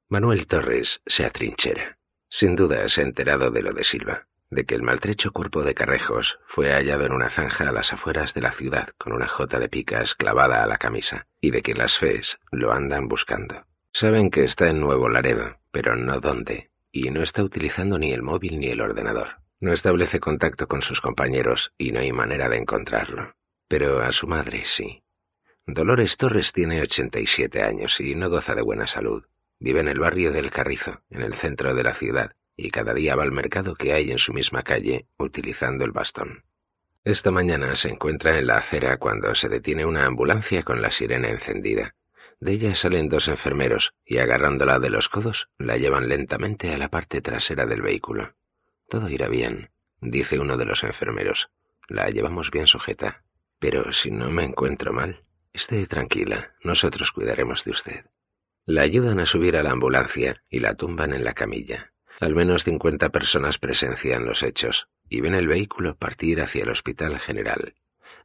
[0.09, 1.99] Manuel Torres se atrinchera.
[2.29, 5.75] Sin duda se ha enterado de lo de Silva, de que el maltrecho cuerpo de
[5.75, 9.61] Carrejos fue hallado en una zanja a las afueras de la ciudad con una jota
[9.61, 13.67] de picas clavada a la camisa, y de que las FES lo andan buscando.
[13.93, 18.23] Saben que está en Nuevo Laredo, pero no dónde, y no está utilizando ni el
[18.23, 19.41] móvil ni el ordenador.
[19.61, 23.37] No establece contacto con sus compañeros y no hay manera de encontrarlo.
[23.69, 25.05] Pero a su madre sí.
[25.67, 29.25] Dolores Torres tiene 87 años y no goza de buena salud.
[29.59, 33.17] Vive en el barrio del Carrizo, en el centro de la ciudad, y cada día
[33.17, 36.45] va al mercado que hay en su misma calle utilizando el bastón.
[37.05, 41.31] Esta mañana se encuentra en la acera cuando se detiene una ambulancia con la sirena
[41.31, 41.95] encendida.
[42.39, 46.91] De ella salen dos enfermeros y agarrándola de los codos la llevan lentamente a la
[46.91, 48.35] parte trasera del vehículo.
[48.89, 51.51] Todo irá bien, dice uno de los enfermeros.
[51.89, 53.25] La llevamos bien sujeta.
[53.59, 58.07] Pero si no me encuentro mal, esté tranquila, nosotros cuidaremos de usted.
[58.65, 61.90] La ayudan a subir a la ambulancia y la tumban en la camilla.
[62.21, 67.19] Al menos cincuenta personas presencian los hechos y ven el vehículo partir hacia el Hospital
[67.19, 67.75] General.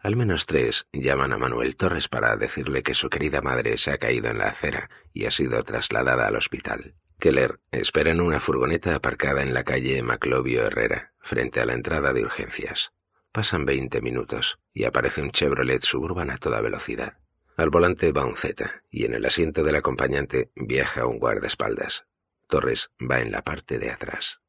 [0.02, 3.98] Al menos tres llaman a Manuel Torres para decirle que su querida madre se ha
[3.98, 6.96] caído en la acera y ha sido trasladada al hospital.
[7.20, 12.12] Keller espera en una furgoneta aparcada en la calle Maclovio Herrera, frente a la entrada
[12.12, 12.92] de urgencias.
[13.32, 17.20] Pasan veinte minutos y aparece un Chevrolet Suburban a toda velocidad.
[17.56, 22.06] Al volante va un Z y en el asiento del acompañante viaja un guardaespaldas.
[22.48, 24.42] Torres va en la parte de atrás.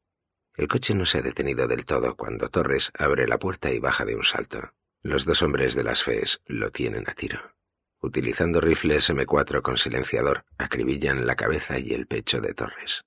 [0.55, 4.05] El coche no se ha detenido del todo cuando Torres abre la puerta y baja
[4.05, 4.73] de un salto.
[5.03, 7.55] Los dos hombres de las FES lo tienen a tiro.
[7.99, 13.05] Utilizando rifles M4 con silenciador, acribillan la cabeza y el pecho de Torres.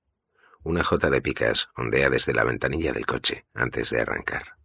[0.62, 4.56] Una jota de picas ondea desde la ventanilla del coche antes de arrancar.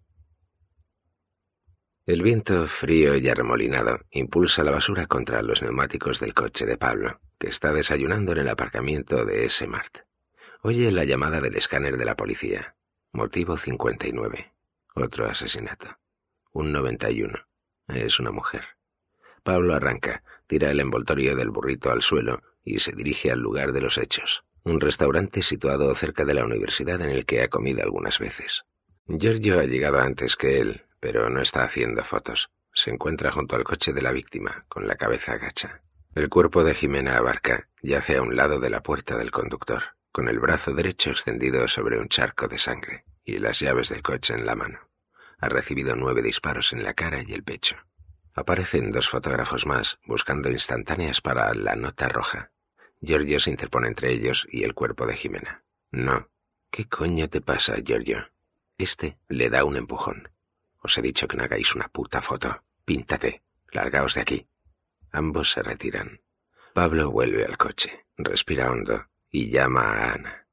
[2.06, 7.20] El viento frío y arremolinado impulsa la basura contra los neumáticos del coche de Pablo,
[7.40, 9.68] que está desayunando en el aparcamiento de S.
[10.68, 12.76] Oye la llamada del escáner de la policía.
[13.12, 14.52] Motivo 59.
[14.96, 16.00] Otro asesinato.
[16.54, 17.36] Un 91.
[17.88, 18.64] Es una mujer.
[19.44, 23.82] Pablo arranca, tira el envoltorio del burrito al suelo y se dirige al lugar de
[23.82, 28.18] los hechos, un restaurante situado cerca de la universidad en el que ha comido algunas
[28.18, 28.64] veces.
[29.06, 32.50] Giorgio ha llegado antes que él, pero no está haciendo fotos.
[32.74, 35.84] Se encuentra junto al coche de la víctima, con la cabeza agacha.
[36.16, 40.30] El cuerpo de Jimena Abarca yace a un lado de la puerta del conductor, con
[40.30, 44.46] el brazo derecho extendido sobre un charco de sangre y las llaves del coche en
[44.46, 44.80] la mano.
[45.40, 47.76] Ha recibido nueve disparos en la cara y el pecho.
[48.34, 52.54] Aparecen dos fotógrafos más, buscando instantáneas para la nota roja.
[53.02, 55.66] Giorgio se interpone entre ellos y el cuerpo de Jimena.
[55.92, 56.30] No.
[56.70, 58.32] ¿Qué coño te pasa, Giorgio?
[58.78, 60.30] Este le da un empujón.
[60.78, 62.64] Os he dicho que no hagáis una puta foto.
[62.86, 63.44] Píntate.
[63.74, 64.48] Largaos de aquí.
[65.12, 66.22] Ambos se retiran.
[66.74, 70.45] Pablo vuelve al coche, respira hondo y llama a Ana.